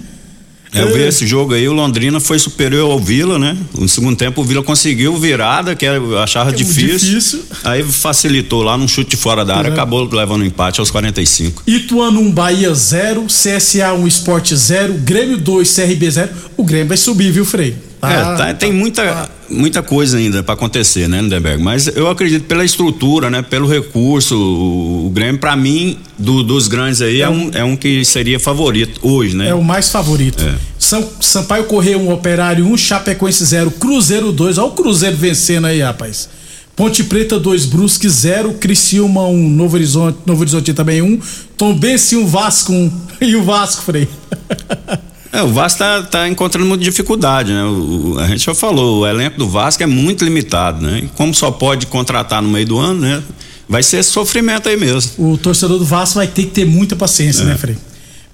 É, 0.73 0.83
eu 0.83 0.93
vi 0.93 1.01
esse 1.01 1.27
jogo 1.27 1.53
aí, 1.53 1.67
o 1.67 1.73
Londrina 1.73 2.17
foi 2.21 2.39
superior 2.39 2.89
ao 2.89 2.97
Vila, 2.97 3.37
né? 3.37 3.57
No 3.77 3.89
segundo 3.89 4.15
tempo 4.15 4.39
o 4.39 4.43
Vila 4.45 4.63
conseguiu 4.63 5.17
virada, 5.17 5.75
que 5.75 5.83
eu 5.85 6.17
achava 6.17 6.49
difícil. 6.53 6.97
difícil. 7.09 7.41
Aí 7.65 7.83
facilitou 7.83 8.63
lá 8.63 8.77
num 8.77 8.87
chute 8.87 9.17
fora 9.17 9.43
da 9.43 9.57
área, 9.57 9.67
É. 9.69 9.73
acabou 9.73 10.07
levando 10.09 10.43
o 10.43 10.45
empate 10.45 10.79
aos 10.79 10.89
45. 10.89 11.63
Ituano 11.67 12.21
1, 12.21 12.31
Bahia 12.31 12.73
0, 12.73 13.25
CSA 13.27 13.91
1, 13.93 14.07
Esporte 14.07 14.55
0, 14.55 14.93
Grêmio 14.99 15.37
2, 15.37 15.69
CRB 15.75 16.09
0. 16.09 16.29
O 16.55 16.63
Grêmio 16.63 16.87
vai 16.87 16.97
subir, 16.97 17.31
viu, 17.33 17.43
Frei? 17.43 17.75
Tá- 18.01 18.11
é, 18.11 18.35
tá- 18.35 18.53
tem 18.55 18.73
muita, 18.73 19.29
muita 19.47 19.83
coisa 19.83 20.17
ainda 20.17 20.41
pra 20.41 20.55
acontecer, 20.55 21.07
né, 21.07 21.21
Lindenberg? 21.21 21.61
Mas 21.61 21.85
eu 21.87 22.09
acredito 22.09 22.45
pela 22.45 22.65
estrutura, 22.65 23.29
né, 23.29 23.41
pelo 23.43 23.67
recurso, 23.67 24.35
o, 24.35 25.05
o 25.05 25.09
Grêmio, 25.11 25.39
pra 25.39 25.55
mim, 25.55 25.97
do- 26.17 26.41
dos 26.43 26.67
grandes 26.67 27.01
aí, 27.01 27.21
é, 27.21 27.29
um, 27.29 27.51
é 27.53 27.63
um 27.63 27.75
que 27.77 28.03
seria 28.03 28.39
favorito 28.39 28.99
hoje, 29.03 29.35
né? 29.35 29.49
É 29.49 29.53
o 29.53 29.63
mais 29.63 29.89
favorito. 29.89 30.43
São, 30.79 31.07
Sampaio 31.21 31.65
Correia 31.65 31.97
1, 31.97 32.11
Operário 32.11 32.65
1, 32.65 32.75
Chapecoense 32.77 33.45
0, 33.45 33.69
Cruzeiro 33.71 34.31
2. 34.31 34.57
Olha 34.57 34.67
o 34.67 34.71
Cruzeiro 34.71 35.15
vencendo 35.15 35.67
aí, 35.67 35.79
rapaz. 35.81 36.27
Ponte 36.75 37.03
Preta 37.03 37.37
2, 37.39 37.65
Brusque 37.67 38.09
0, 38.09 38.53
Criciúma 38.53 39.27
1, 39.27 39.49
Novo 39.49 39.75
Horizonte, 39.75 40.17
Novo 40.25 40.41
Horizonte 40.41 40.73
também 40.73 41.01
1, 41.03 41.19
Tombense 41.55 42.15
1, 42.15 42.25
Vasco 42.25 42.73
1. 42.73 42.91
E 43.21 43.35
o 43.35 43.43
Vasco, 43.43 43.83
Frei? 43.83 44.07
É, 45.33 45.41
o 45.41 45.47
Vasco 45.47 45.79
tá, 45.79 46.01
tá 46.03 46.27
encontrando 46.27 46.67
muita 46.67 46.83
dificuldade, 46.83 47.53
né? 47.53 47.63
O- 47.63 48.17
a 48.19 48.27
gente 48.27 48.45
já 48.45 48.53
falou, 48.53 48.99
o 49.01 49.07
elenco 49.07 49.37
do 49.37 49.47
Vasco 49.47 49.81
é 49.81 49.85
muito 49.85 50.25
limitado, 50.25 50.85
né? 50.85 50.99
E 51.03 51.07
como 51.15 51.33
só 51.33 51.49
pode 51.51 51.85
contratar 51.87 52.41
no 52.41 52.49
meio 52.49 52.65
do 52.67 52.77
ano, 52.77 52.99
né? 53.01 53.23
Vai 53.69 53.81
ser 53.81 54.03
sofrimento 54.03 54.67
aí 54.67 54.75
mesmo. 54.75 55.11
O 55.31 55.37
torcedor 55.37 55.77
do 55.79 55.85
Vasco 55.85 56.15
vai 56.15 56.27
ter 56.27 56.43
que 56.43 56.49
ter 56.51 56.65
muita 56.65 56.95
paciência, 56.95 57.43
É. 57.43 57.45
né, 57.45 57.57
Frei? 57.57 57.77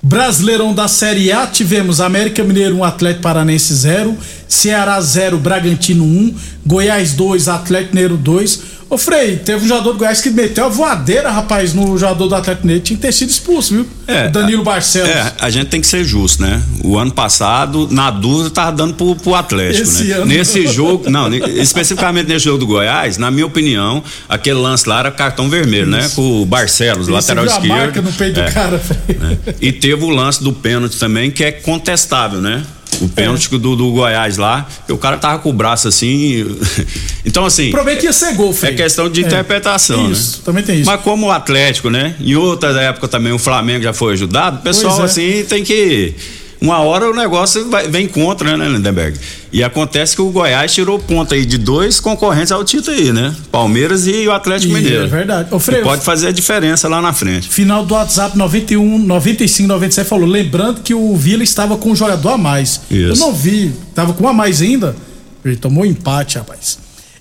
Brasileirão 0.01 0.73
da 0.73 0.87
Série 0.87 1.31
A, 1.31 1.45
tivemos 1.47 1.99
América 1.99 2.43
Mineiro 2.43 2.77
1, 2.77 2.83
Atlético 2.83 3.21
Paranense 3.23 3.73
0, 3.73 4.15
Ceará 4.47 4.99
0, 5.01 5.37
Bragantino 5.37 6.03
1, 6.03 6.35
Goiás 6.65 7.13
2, 7.13 7.47
Atlético 7.47 7.95
Mineiro 7.95 8.17
2. 8.17 8.77
Ô 8.89 8.97
Frei, 8.97 9.35
teve 9.35 9.65
um 9.65 9.67
jogador 9.67 9.91
do 9.91 9.99
Goiás 9.99 10.21
que 10.21 10.29
meteu 10.29 10.63
a 10.63 10.69
voadeira, 10.69 11.29
rapaz, 11.29 11.73
no 11.73 11.97
jogador 11.97 12.27
do 12.29 12.35
Atlético 12.35 12.65
Mineiro. 12.65 12.85
Tinha 12.85 12.95
que 12.95 13.01
ter 13.01 13.11
sido 13.11 13.29
expulso, 13.29 13.73
viu? 13.73 13.87
É, 14.07 14.27
o 14.27 14.31
Danilo 14.31 14.63
Barcelos. 14.63 15.09
É, 15.09 15.33
a 15.41 15.49
gente 15.49 15.67
tem 15.67 15.81
que 15.81 15.87
ser 15.87 16.05
justo, 16.05 16.41
né? 16.41 16.61
O 16.85 16.97
ano 16.97 17.11
passado, 17.11 17.89
na 17.91 18.09
dúvida, 18.09 18.49
tava 18.49 18.71
dando 18.71 18.93
pro, 18.93 19.13
pro 19.17 19.35
Atlético, 19.35 19.83
Esse 19.83 20.05
né? 20.05 20.13
ano 20.15 20.25
Nesse 20.27 20.65
jogo, 20.67 21.09
não, 21.09 21.27
especificamente 21.33 22.27
nesse 22.29 22.45
jogo 22.45 22.59
do 22.59 22.65
Goiás, 22.65 23.17
na 23.17 23.29
minha 23.29 23.45
opinião, 23.45 24.01
aquele 24.29 24.57
lance 24.59 24.87
lá 24.87 24.99
era 24.99 25.11
cartão 25.11 25.49
vermelho, 25.49 25.87
né? 25.87 26.09
Com 26.15 26.41
o 26.43 26.45
Barcelos, 26.45 27.07
Isso, 27.07 27.11
lateral 27.11 27.43
viu 27.43 27.51
a 27.53 27.57
esquerdo. 27.57 27.77
marca 27.77 28.01
no 28.01 28.13
peito 28.13 28.41
do 28.41 28.51
cara, 28.53 28.79
Frei. 28.79 29.17
né? 29.19 29.37
E 29.59 29.73
teve 29.73 30.01
o 30.05 30.09
lance 30.09 30.41
do 30.41 30.53
pênalti 30.53 30.97
também, 30.97 31.29
que 31.29 31.43
é 31.43 31.51
contestável, 31.51 32.39
né? 32.39 32.63
O 33.01 33.09
pênalti 33.09 33.49
do, 33.49 33.75
do 33.75 33.91
Goiás 33.91 34.37
lá, 34.37 34.67
o 34.89 34.97
cara 34.97 35.17
tava 35.17 35.39
com 35.39 35.49
o 35.49 35.53
braço 35.53 35.87
assim. 35.87 36.45
Então, 37.25 37.45
assim. 37.45 37.67
O 37.67 37.71
problema 37.71 37.97
é 37.97 37.99
que 37.99 38.05
ia 38.05 38.13
ser 38.13 38.33
gol, 38.35 38.53
Frei. 38.53 38.71
É 38.73 38.75
questão 38.75 39.09
de 39.09 39.21
É. 39.21 39.27
interpretação, 39.27 40.09
Isso, 40.09 40.37
né? 40.37 40.41
também 40.45 40.63
tem 40.63 40.79
isso. 40.79 40.89
Mas 40.89 41.01
como 41.01 41.27
o 41.27 41.31
Atlético, 41.31 41.89
né? 41.89 42.15
Em 42.21 42.35
outra 42.35 42.69
época 42.81 43.07
também 43.07 43.33
o 43.33 43.37
Flamengo 43.39 43.83
já 43.83 43.91
foi 43.91 44.13
ajudado, 44.13 44.59
o 44.59 44.61
pessoal 44.61 45.01
é. 45.01 45.03
assim 45.03 45.43
tem 45.47 45.61
que. 45.63 46.13
Uma 46.59 46.79
hora 46.79 47.09
o 47.09 47.13
negócio 47.15 47.69
vai- 47.69 47.87
vem 47.87 48.07
contra, 48.07 48.57
né, 48.57 48.67
Lindenberg? 48.67 49.17
E 49.53 49.63
acontece 49.63 50.15
que 50.15 50.21
o 50.21 50.29
Goiás 50.31 50.73
tirou 50.73 50.97
ponta 50.97 51.35
aí 51.35 51.45
de 51.45 51.57
dois 51.57 51.99
concorrentes 51.99 52.51
ao 52.51 52.63
título 52.63 52.97
aí, 52.97 53.13
né? 53.13 53.35
Palmeiras 53.51 54.07
e 54.07 54.27
o 54.27 54.31
Atlético 54.31 54.71
E 54.71 54.75
Mineiro. 54.75 55.03
é 55.03 55.07
verdade. 55.07 55.53
Ô, 55.53 55.59
Frei, 55.59 55.81
E 55.81 55.83
pode 55.83 56.03
fazer 56.03 56.27
a 56.27 56.31
diferença 56.31 56.87
lá 56.87 56.99
na 57.01 57.13
frente. 57.13 57.47
Final 57.47 57.85
do 57.85 57.93
WhatsApp 57.93 58.35
91 58.37 58.97
95 58.97 59.67
97 59.67 60.07
falou, 60.07 60.27
lembrando 60.27 60.81
que 60.81 60.93
o 60.95 61.15
Vila 61.15 61.43
estava 61.43 61.77
com 61.77 61.91
um 61.91 61.95
jogador 61.95 62.29
a 62.29 62.37
mais. 62.37 62.81
Isso. 62.89 63.21
Eu 63.21 63.27
não 63.27 63.33
vi, 63.33 63.71
tava 63.93 64.13
com 64.13 64.23
um 64.23 64.27
a 64.27 64.33
mais 64.33 64.61
ainda. 64.61 64.95
Ele 65.45 65.55
tomou 65.55 65.85
empate, 65.85 66.37
rapaz. 66.39 66.79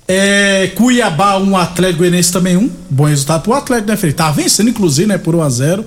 É, 0.09 0.71
Cuiabá, 0.75 1.37
um 1.37 1.57
Atlético 1.57 1.99
Goianiense 1.99 2.33
também 2.33 2.57
um. 2.57 2.71
Bom 2.89 3.05
resultado 3.05 3.43
pro 3.43 3.53
Atlético, 3.55 3.89
né, 3.91 3.97
Frei? 3.97 4.13
Tava 4.13 4.33
vencendo, 4.41 4.71
inclusive, 4.71 5.07
né, 5.07 5.19
por 5.19 5.35
1 5.35 5.43
a 5.43 5.49
0 5.51 5.85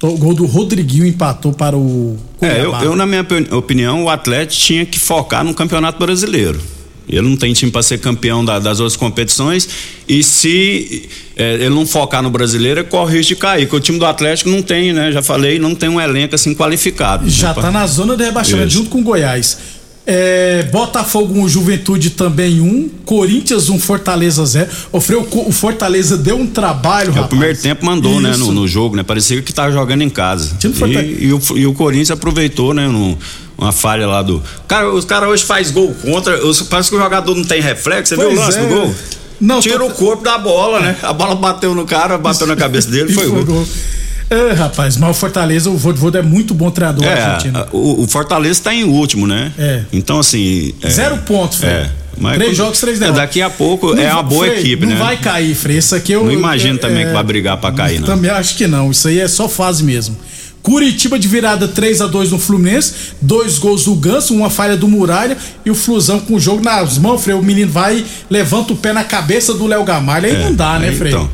O 0.00 0.16
gol 0.16 0.32
do 0.34 0.46
Rodriguinho 0.46 1.06
empatou 1.06 1.52
para 1.52 1.76
o 1.76 2.16
É, 2.40 2.60
eu, 2.60 2.70
Cuiabá. 2.70 2.84
eu, 2.84 2.94
na 2.96 3.04
minha 3.06 3.22
opi- 3.22 3.48
opinião, 3.52 4.04
o 4.04 4.08
Atlético 4.10 4.62
tinha 4.62 4.86
que 4.86 4.98
focar 4.98 5.42
no 5.44 5.52
Campeonato 5.52 5.98
Brasileiro. 5.98 6.60
Ele 7.08 7.22
não 7.26 7.36
tem 7.36 7.52
time 7.54 7.70
para 7.72 7.82
ser 7.82 7.98
campeão 7.98 8.44
da- 8.44 8.58
das 8.58 8.80
outras 8.80 8.94
competições 8.96 9.66
e 10.06 10.22
se 10.22 11.08
é, 11.34 11.54
ele 11.54 11.70
não 11.70 11.86
focar 11.86 12.22
no 12.22 12.30
brasileiro, 12.30 12.80
ele 12.80 12.88
corre 12.88 13.14
o 13.14 13.16
risco 13.18 13.28
de 13.34 13.36
cair. 13.40 13.62
Porque 13.66 13.76
o 13.76 13.80
time 13.80 13.98
do 13.98 14.04
Atlético 14.04 14.50
não 14.50 14.60
tem, 14.60 14.92
né? 14.92 15.10
Já 15.10 15.22
falei, 15.22 15.58
não 15.58 15.74
tem 15.74 15.88
um 15.88 16.00
elenco 16.00 16.34
assim 16.34 16.54
qualificado. 16.54 17.28
Já 17.30 17.48
né, 17.48 17.54
tá 17.54 17.60
pra- 17.62 17.70
na 17.70 17.86
zona 17.86 18.16
de 18.16 18.24
rebaixamento 18.24 18.68
Isso. 18.68 18.76
junto 18.78 18.90
com 18.90 19.00
o 19.00 19.02
Goiás. 19.02 19.56
É, 20.10 20.62
Botafogo 20.72 21.38
um, 21.38 21.46
Juventude 21.46 22.08
também 22.08 22.62
um, 22.62 22.88
Corinthians 23.04 23.68
um, 23.68 23.78
Fortaleza 23.78 24.42
zero. 24.46 24.70
O, 24.90 25.02
Frei, 25.02 25.18
o 25.18 25.52
Fortaleza 25.52 26.16
deu 26.16 26.38
um 26.38 26.46
trabalho, 26.46 27.12
É, 27.14 27.20
o 27.20 27.28
primeiro 27.28 27.58
tempo 27.58 27.84
mandou, 27.84 28.18
né, 28.18 28.30
Isso. 28.30 28.38
no, 28.40 28.52
no 28.52 28.66
jogo, 28.66 28.96
né? 28.96 29.02
Parecia 29.02 29.42
que 29.42 29.52
tava 29.52 29.70
jogando 29.70 30.00
em 30.00 30.08
casa. 30.08 30.56
E, 30.64 31.26
e 31.26 31.32
o, 31.34 31.40
e 31.56 31.66
o 31.66 31.74
Corinthians 31.74 32.10
aproveitou, 32.12 32.72
né, 32.72 32.88
no- 32.88 33.18
uma 33.58 33.70
falha 33.70 34.06
lá 34.06 34.22
do. 34.22 34.42
Cara, 34.66 34.88
os 34.90 35.04
caras 35.04 35.28
hoje 35.28 35.44
faz 35.44 35.70
gol 35.70 35.94
contra. 36.00 36.42
os- 36.46 36.62
parece 36.62 36.88
que 36.88 36.96
o 36.96 36.98
jogador 36.98 37.34
não 37.34 37.44
tem 37.44 37.60
reflexo. 37.60 38.14
Você 38.14 38.16
viu 38.20 38.30
o 38.30 38.34
Pois 38.34 38.46
lance 38.46 38.58
é. 38.58 38.62
do 38.62 38.68
gol? 38.68 38.94
Não, 39.40 39.60
Tira 39.60 39.84
o 39.84 39.90
corpo 39.90 40.24
da 40.24 40.38
bola, 40.38 40.80
né? 40.80 40.96
A 41.02 41.12
bola 41.12 41.34
bateu 41.34 41.74
no 41.74 41.84
cara, 41.84 42.16
bateu 42.16 42.46
na 42.46 42.56
cabeça 42.56 42.88
dele, 42.90 43.10
E 43.12 43.14
foi 43.14 43.28
gol. 43.44 43.66
É, 44.30 44.52
rapaz, 44.52 44.96
mas 44.96 45.10
o 45.10 45.14
Fortaleza, 45.14 45.70
o 45.70 45.76
Voivoda 45.76 46.18
é 46.18 46.22
muito 46.22 46.52
bom 46.54 46.70
treinador 46.70 47.06
argentino. 47.06 47.58
É, 47.58 47.62
a- 47.62 47.68
o, 47.72 48.02
o 48.02 48.06
Fortaleza 48.06 48.60
tá 48.62 48.74
em 48.74 48.84
último, 48.84 49.26
né? 49.26 49.52
É. 49.58 49.82
Então, 49.92 50.18
assim. 50.18 50.74
é- 50.82 50.90
Zero 50.90 51.16
pontos, 51.18 51.58
Frei. 51.58 51.72
É. 51.72 51.90
Mas 52.20 52.34
Três 52.34 52.50
quando- 52.50 52.56
jogos, 52.56 52.80
três 52.80 52.96
é, 52.96 53.00
derrotas. 53.00 53.22
Daqui 53.22 53.40
a 53.40 53.48
pouco 53.48 53.94
Não 53.94 54.02
é 54.02 54.12
uma 54.12 54.22
boa 54.24 54.44
Frei, 54.46 54.58
equipe, 54.58 54.84
não 54.86 54.94
né? 54.94 54.98
vai 54.98 55.16
cair, 55.16 55.54
Frei. 55.54 55.78
Isso 55.78 55.94
aqui 55.94 56.12
eu. 56.12 56.24
Não 56.24 56.32
imagino 56.32 56.74
é, 56.74 56.78
também 56.78 57.04
é, 57.04 57.06
que 57.06 57.12
vai 57.12 57.22
brigar 57.22 57.56
pra 57.58 57.70
cair, 57.72 58.00
não. 58.00 58.06
Também 58.08 58.30
acho 58.30 58.56
que 58.56 58.66
não. 58.66 58.90
Isso 58.90 59.06
aí 59.08 59.20
é 59.20 59.28
só 59.28 59.48
fase 59.48 59.82
mesmo. 59.84 60.16
Curitiba 60.60 61.16
de 61.18 61.28
virada 61.28 61.68
3 61.68 62.00
a 62.00 62.06
2 62.06 62.32
no 62.32 62.38
Fluminense, 62.38 62.92
dois 63.22 63.56
gols 63.58 63.84
do 63.84 63.94
Ganso, 63.94 64.34
uma 64.34 64.50
falha 64.50 64.76
do 64.76 64.88
Muralha 64.88 65.38
e 65.64 65.70
o 65.70 65.74
Flusão 65.74 66.18
com 66.18 66.34
o 66.34 66.40
jogo 66.40 66.62
nas 66.62 66.98
mãos, 66.98 67.22
Frei. 67.22 67.34
O 67.36 67.42
menino 67.42 67.70
vai, 67.70 68.04
levanta 68.28 68.72
o 68.72 68.76
pé 68.76 68.92
na 68.92 69.04
cabeça 69.04 69.54
do 69.54 69.66
Léo 69.66 69.84
Gamalho. 69.84 70.26
Aí 70.26 70.36
não 70.36 70.52
dá, 70.52 70.78
né, 70.78 70.88
É, 70.88 70.92
Frei? 70.92 71.12
Então, 71.12 71.30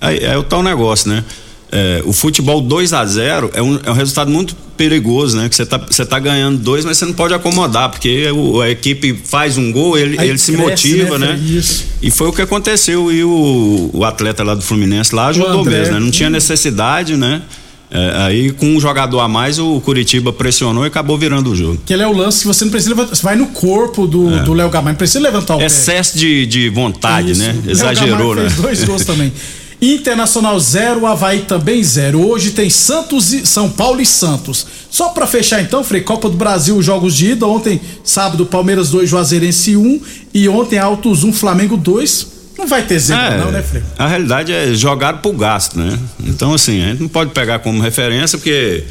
aí 0.00 0.18
é 0.22 0.38
o 0.38 0.44
tal 0.44 0.62
negócio, 0.62 1.10
né? 1.10 1.24
É, 1.70 2.02
o 2.06 2.14
futebol 2.14 2.62
2 2.62 2.94
a 2.94 3.04
0 3.04 3.50
é 3.52 3.60
um, 3.60 3.78
é 3.84 3.90
um 3.90 3.94
resultado 3.94 4.30
muito 4.30 4.56
perigoso, 4.74 5.36
né? 5.36 5.48
Que 5.50 5.54
você 5.56 5.66
tá, 5.66 5.76
você 5.76 6.06
tá 6.06 6.18
ganhando 6.18 6.56
dois, 6.58 6.82
mas 6.84 6.96
você 6.96 7.04
não 7.04 7.12
pode 7.12 7.34
acomodar, 7.34 7.90
porque 7.90 8.30
o- 8.30 8.60
a 8.62 8.70
equipe 8.70 9.12
faz 9.24 9.58
um 9.58 9.70
gol, 9.70 9.98
ele, 9.98 10.18
Aí 10.18 10.30
ele 10.30 10.38
se 10.38 10.52
cresce, 10.52 10.88
motiva, 10.94 11.18
né, 11.18 11.26
né? 11.34 11.38
Isso. 11.46 11.84
E 12.00 12.10
foi 12.10 12.28
o 12.28 12.32
que 12.32 12.40
aconteceu. 12.40 13.12
E 13.12 13.22
o, 13.22 13.90
o 13.92 14.02
atleta 14.04 14.42
lá 14.42 14.54
do 14.54 14.62
Fluminense 14.62 15.14
lá 15.14 15.26
ajudou 15.26 15.60
André. 15.60 15.78
mesmo, 15.80 15.94
né? 15.94 16.00
Não 16.00 16.10
tinha 16.10 16.30
necessidade, 16.30 17.16
né? 17.16 17.42
É, 17.90 18.12
aí, 18.22 18.50
com 18.50 18.66
um 18.66 18.78
jogador 18.80 19.18
a 19.20 19.28
mais, 19.28 19.58
o 19.58 19.80
Curitiba 19.80 20.30
pressionou 20.32 20.84
e 20.84 20.88
acabou 20.88 21.16
virando 21.18 21.50
o 21.50 21.56
jogo. 21.56 21.78
Que 21.86 21.92
ele 21.94 22.02
é 22.02 22.06
o 22.06 22.12
lance 22.12 22.40
que 22.42 22.46
você 22.46 22.64
não 22.64 22.70
precisa 22.70 22.90
levantar. 22.94 23.14
Você 23.16 23.22
vai 23.22 23.34
no 23.36 23.46
corpo 23.46 24.06
do 24.06 24.34
É. 24.38 24.42
do 24.42 24.52
Léo 24.54 24.68
Gamalho, 24.70 24.92
não 24.92 24.98
precisa 24.98 25.20
levantar 25.20 25.56
o 25.56 25.58
pé. 25.58 25.66
Excesso 25.66 26.16
de, 26.18 26.44
de 26.46 26.68
vontade, 26.68 27.32
Isso. 27.32 27.40
né? 27.42 27.54
Exagerou, 27.66 28.34
né? 28.34 28.46
Dois 28.56 28.84
gols 28.84 29.04
também. 29.06 29.32
Internacional 29.80 30.58
0, 30.58 31.06
Havaí 31.06 31.42
também 31.42 31.82
0. 31.82 32.20
Hoje 32.26 32.50
tem 32.50 32.68
Santos 32.68 33.32
e 33.32 33.46
São 33.46 33.70
Paulo 33.70 34.00
e 34.00 34.06
Santos. 34.06 34.66
Só 34.90 35.10
pra 35.10 35.26
fechar 35.26 35.62
então, 35.62 35.84
Frei, 35.84 36.00
Copa 36.00 36.28
do 36.28 36.36
Brasil, 36.36 36.82
jogos 36.82 37.14
de 37.14 37.32
ida. 37.32 37.46
Ontem, 37.46 37.80
sábado, 38.02 38.44
Palmeiras 38.44 38.90
2, 38.90 39.08
Juazeirense 39.08 39.76
1. 39.76 40.00
E 40.34 40.48
ontem, 40.48 40.78
Altos 40.78 41.22
1, 41.22 41.32
Flamengo 41.32 41.76
2. 41.76 42.38
Não 42.58 42.66
vai 42.66 42.82
ter 42.82 42.98
zebra, 42.98 43.36
É, 43.36 43.38
não, 43.38 43.52
né, 43.52 43.62
Frei? 43.62 43.82
A 43.96 44.08
realidade 44.08 44.52
é 44.52 44.74
jogar 44.74 45.22
pro 45.22 45.32
gasto, 45.32 45.78
né? 45.78 45.96
Então, 46.26 46.52
assim, 46.52 46.82
a 46.82 46.88
gente 46.88 47.00
não 47.02 47.08
pode 47.08 47.30
pegar 47.30 47.60
como 47.60 47.80
referência 47.80 48.36
porque 48.36 48.82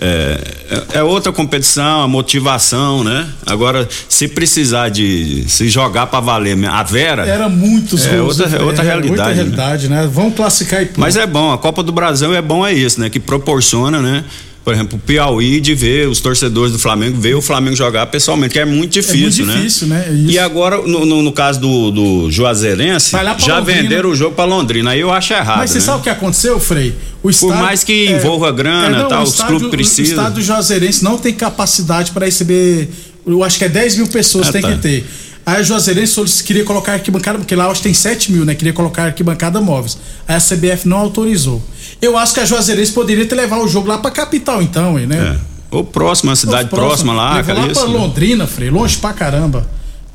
é, 0.00 0.98
é- 0.98 1.02
outra 1.02 1.30
competição, 1.30 2.02
a 2.02 2.08
motivação, 2.08 3.04
né? 3.04 3.28
Agora, 3.44 3.86
se 4.08 4.26
precisar 4.28 4.88
de 4.88 5.44
se 5.46 5.68
jogar 5.68 6.06
pra 6.06 6.20
valer 6.20 6.56
a 6.64 6.82
Vera. 6.82 7.26
Era 7.26 7.48
muitos 7.50 8.06
é 8.06 8.16
gols. 8.16 8.40
outra, 8.40 8.48
né, 8.48 8.58
é 8.58 8.64
outra 8.64 8.82
realidade. 8.82 9.10
Outra 9.10 9.28
né? 9.28 9.34
realidade, 9.34 9.88
né? 9.88 10.10
Vamos 10.10 10.34
classificar 10.34 10.82
e 10.82 10.86
pronto. 10.86 11.00
Mas 11.00 11.16
é 11.16 11.26
bom, 11.26 11.52
a 11.52 11.58
Copa 11.58 11.82
do 11.82 11.92
Brasil 11.92 12.34
é 12.34 12.40
bom 12.40 12.66
é 12.66 12.72
isso, 12.72 12.98
né? 12.98 13.10
Que 13.10 13.20
proporciona, 13.20 14.00
né? 14.00 14.24
Por 14.70 14.74
exemplo, 14.74 14.98
o 14.98 15.00
Piauí 15.00 15.60
de 15.60 15.74
ver 15.74 16.06
os 16.08 16.20
torcedores 16.20 16.70
do 16.72 16.78
Flamengo, 16.78 17.20
ver 17.20 17.34
o 17.34 17.42
Flamengo 17.42 17.74
jogar 17.74 18.06
pessoalmente, 18.06 18.52
que 18.52 18.60
é 18.60 18.64
muito 18.64 18.92
difícil, 18.92 19.44
muito 19.44 19.46
né? 19.46 19.56
difícil, 19.56 19.88
né? 19.88 20.04
É 20.08 20.12
E 20.30 20.38
agora, 20.38 20.80
no, 20.82 21.04
no- 21.04 21.22
no 21.22 21.32
caso 21.32 21.58
do, 21.58 21.90
do 21.90 22.30
Juazeirense, 22.30 23.10
já 23.10 23.22
Londrina. 23.58 23.60
venderam 23.62 24.10
o 24.10 24.14
jogo 24.14 24.36
pra 24.36 24.44
Londrina. 24.44 24.92
Aí 24.92 25.00
eu 25.00 25.10
acho 25.10 25.32
errado. 25.32 25.58
Mas 25.58 25.70
você 25.72 25.78
né? 25.80 25.84
sabe 25.86 25.98
o 25.98 26.02
que 26.04 26.08
aconteceu, 26.08 26.60
Frei? 26.60 26.90
O 27.18 27.22
Por 27.22 27.30
estádio- 27.32 27.56
mais 27.56 27.82
que 27.82 28.10
envolva 28.12 28.52
grana, 28.52 28.96
não, 29.00 29.08
tal, 29.08 29.20
o 29.22 29.24
os 29.24 29.30
estádio- 29.30 29.56
clubes 29.58 29.70
precisam. 29.76 30.16
O 30.16 30.20
estádio 30.20 30.42
Juazeirense 30.44 31.02
não 31.02 31.18
tem 31.18 31.34
capacidade 31.34 32.12
para 32.12 32.26
receber, 32.26 32.88
eu 33.26 33.42
acho 33.42 33.58
que 33.58 33.64
é 33.64 33.68
10 33.68 33.96
mil 33.96 34.06
pessoas 34.06 34.50
Ah, 34.50 34.52
tem 34.52 34.62
tá. 34.62 34.70
que 34.70 34.78
ter. 34.78 35.04
Aí 35.44 35.60
o 35.62 35.64
Juazeirense 35.64 36.44
queria 36.44 36.62
colocar 36.62 36.92
arquibancada, 36.92 37.38
porque 37.40 37.56
lá 37.56 37.66
acho 37.66 37.80
que 37.80 37.88
tem 37.88 37.94
7 37.94 38.30
mil, 38.30 38.44
né? 38.44 38.54
Queria 38.54 38.72
colocar 38.72 39.06
arquibancada 39.06 39.60
móveis. 39.60 39.98
Aí 40.28 40.36
a 40.36 40.40
CBF 40.40 40.86
não 40.86 40.98
autorizou. 40.98 41.60
Eu 42.00 42.16
acho 42.16 42.32
que 42.34 42.40
a 42.40 42.44
Juazeirense 42.44 42.92
poderia 42.92 43.26
ter 43.26 43.34
levado 43.34 43.62
o 43.62 43.68
jogo 43.68 43.88
lá 43.88 43.98
pra 43.98 44.10
capital, 44.10 44.62
então, 44.62 44.98
hein, 44.98 45.06
né? 45.06 45.36
É. 45.36 45.50
Ou 45.70 45.84
próxima, 45.84 46.32
a 46.32 46.36
cidade 46.36 46.68
Próximo. 46.68 46.88
próxima 46.88 47.12
lá, 47.14 47.34
Levou 47.36 47.44
cara, 47.54 47.60
lá 47.66 47.72
isso, 47.72 47.80
pra 47.80 47.88
né? 47.90 47.98
Londrina, 47.98 48.46
Frei, 48.46 48.70
longe 48.70 48.96
pra 48.96 49.12
caramba. 49.12 49.66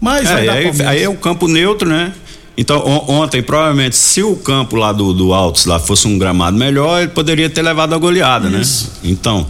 Mas 0.02 0.28
vai 0.30 0.43
É, 0.43 0.45
dar 0.45 0.54
aí, 0.54 0.88
aí 0.98 1.04
é 1.04 1.10
o 1.10 1.15
campo 1.15 1.48
neutro, 1.48 1.88
né? 1.88 2.12
Então, 2.58 2.78
on- 2.86 3.21
ontem, 3.21 3.41
provavelmente, 3.41 3.95
se 3.95 4.21
o 4.24 4.36
campo 4.36 4.76
lá 4.76 4.91
do, 4.91 5.13
do 5.13 5.34
Altos 5.34 5.65
lá 5.65 5.80
fosse 5.80 6.08
um 6.08 6.17
gramado 6.17 6.58
melhor, 6.58 7.00
ele 7.02 7.12
poderia 7.12 7.50
ter 7.50 7.62
levado 7.62 7.93
a 7.93 7.98
goleada, 7.98 8.50
Isso. 8.50 8.91
né? 9.04 9.10
Então, 9.12 9.45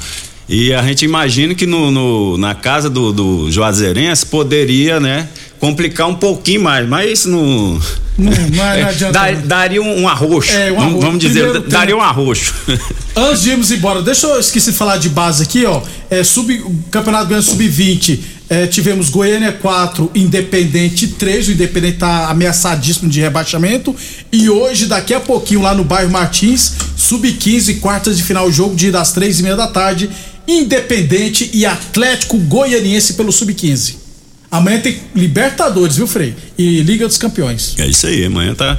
e 0.47 0.73
a 0.73 0.81
gente 0.83 1.05
imagina 1.05 1.55
que 1.55 1.65
no, 1.65 1.89
no- 1.89 2.37
na 2.37 2.53
casa 2.53 2.89
do, 2.89 3.11
do 3.11 3.51
Juazeirense 3.51 4.25
poderia, 4.27 4.99
né? 4.99 5.27
Complicar 5.59 6.07
um 6.07 6.15
pouquinho 6.15 6.61
mais, 6.61 6.87
mas 6.87 7.11
isso 7.11 7.29
não. 7.29 7.79
Não, 8.17 8.31
não, 8.31 8.49
não 8.49 8.87
adianta. 8.87 9.11
Dar- 9.13 9.35
daria 9.37 9.81
um, 9.81 10.01
um 10.01 10.07
arroxo. 10.07 10.51
É, 10.51 10.71
um 10.71 10.75
vamos, 10.75 10.83
arroxo. 10.91 11.01
vamos 11.05 11.19
dizer, 11.19 11.33
Primeiro 11.41 11.59
tempo. 11.61 11.71
daria 11.71 11.97
um 11.97 12.01
arroxo. 12.01 12.53
Antes 13.15 13.41
de 13.43 13.49
irmos 13.51 13.71
embora, 13.71 14.01
deixa 14.01 14.27
eu 14.27 14.39
esqueci 14.39 14.71
de 14.71 14.77
falar 14.77 14.97
de 14.97 15.09
base 15.09 15.43
aqui, 15.43 15.65
ó. 15.65 15.81
É, 16.09 16.23
sub, 16.23 16.63
Campeonato 16.91 17.25
Goiano 17.27 17.43
Sub-20. 17.43 18.19
é, 18.49 18.67
tivemos 18.67 19.09
Goiânia 19.09 19.51
4, 19.53 20.11
Independente 20.13 21.07
3. 21.07 21.47
O 21.47 21.51
Independente 21.53 21.97
tá 21.97 22.29
ameaçadíssimo 22.29 23.09
de 23.09 23.19
rebaixamento. 23.21 23.95
E 24.31 24.49
hoje, 24.49 24.85
daqui 24.85 25.13
a 25.13 25.19
pouquinho, 25.19 25.61
lá 25.61 25.73
no 25.73 25.83
bairro 25.83 26.11
Martins, 26.11 26.73
Sub-15, 26.95 27.79
quartas 27.79 28.17
de 28.17 28.23
final, 28.23 28.51
jogo 28.51 28.75
de 28.75 28.91
das 28.91 29.13
três 29.13 29.39
e 29.39 29.43
meia 29.43 29.55
da 29.55 29.67
tarde. 29.67 30.09
Independente 30.47 31.49
e 31.53 31.65
Atlético 31.65 32.37
Goianiense 32.37 33.13
pelo 33.13 33.31
Sub-15. 33.31 33.95
Amanhã 34.57 34.79
tem 34.79 34.99
Libertadores, 35.15 35.95
viu, 35.97 36.07
Frei? 36.07 36.35
E 36.57 36.81
Liga 36.81 37.07
dos 37.07 37.17
Campeões. 37.17 37.75
É 37.77 37.85
isso 37.87 38.07
aí, 38.07 38.25
amanhã 38.25 38.53
tá. 38.55 38.77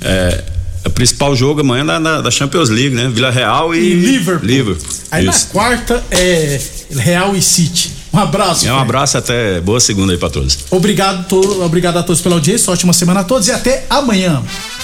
É, 0.00 0.44
o 0.84 0.90
principal 0.90 1.34
jogo 1.34 1.60
amanhã 1.60 1.84
da, 1.84 2.20
da, 2.20 2.30
Champions 2.30 2.68
League, 2.68 2.94
né? 2.94 3.08
Vila 3.12 3.30
Real 3.30 3.74
e, 3.74 3.78
E 3.78 3.94
Liverpool. 3.94 4.46
Liverpool. 4.46 4.88
Aí 5.10 5.26
Isso. 5.26 5.46
na 5.46 5.52
quarta 5.52 6.04
é 6.10 6.60
Real 6.90 7.34
e 7.34 7.42
City. 7.42 7.92
Um 8.12 8.18
abraço. 8.18 8.66
É 8.66 8.72
um 8.72 8.78
abraço 8.78 9.18
até 9.18 9.60
boa 9.60 9.80
segunda 9.80 10.12
aí 10.12 10.18
pra 10.18 10.30
todos. 10.30 10.58
Obrigado, 10.70 11.26
to- 11.28 11.62
obrigado 11.62 11.98
a 11.98 12.02
todos 12.02 12.22
pela 12.22 12.34
audiência. 12.36 12.72
Ótima 12.72 12.92
semana 12.92 13.20
a 13.20 13.24
todos 13.24 13.48
e 13.48 13.52
até 13.52 13.84
amanhã. 13.90 14.42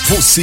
Você 0.09 0.41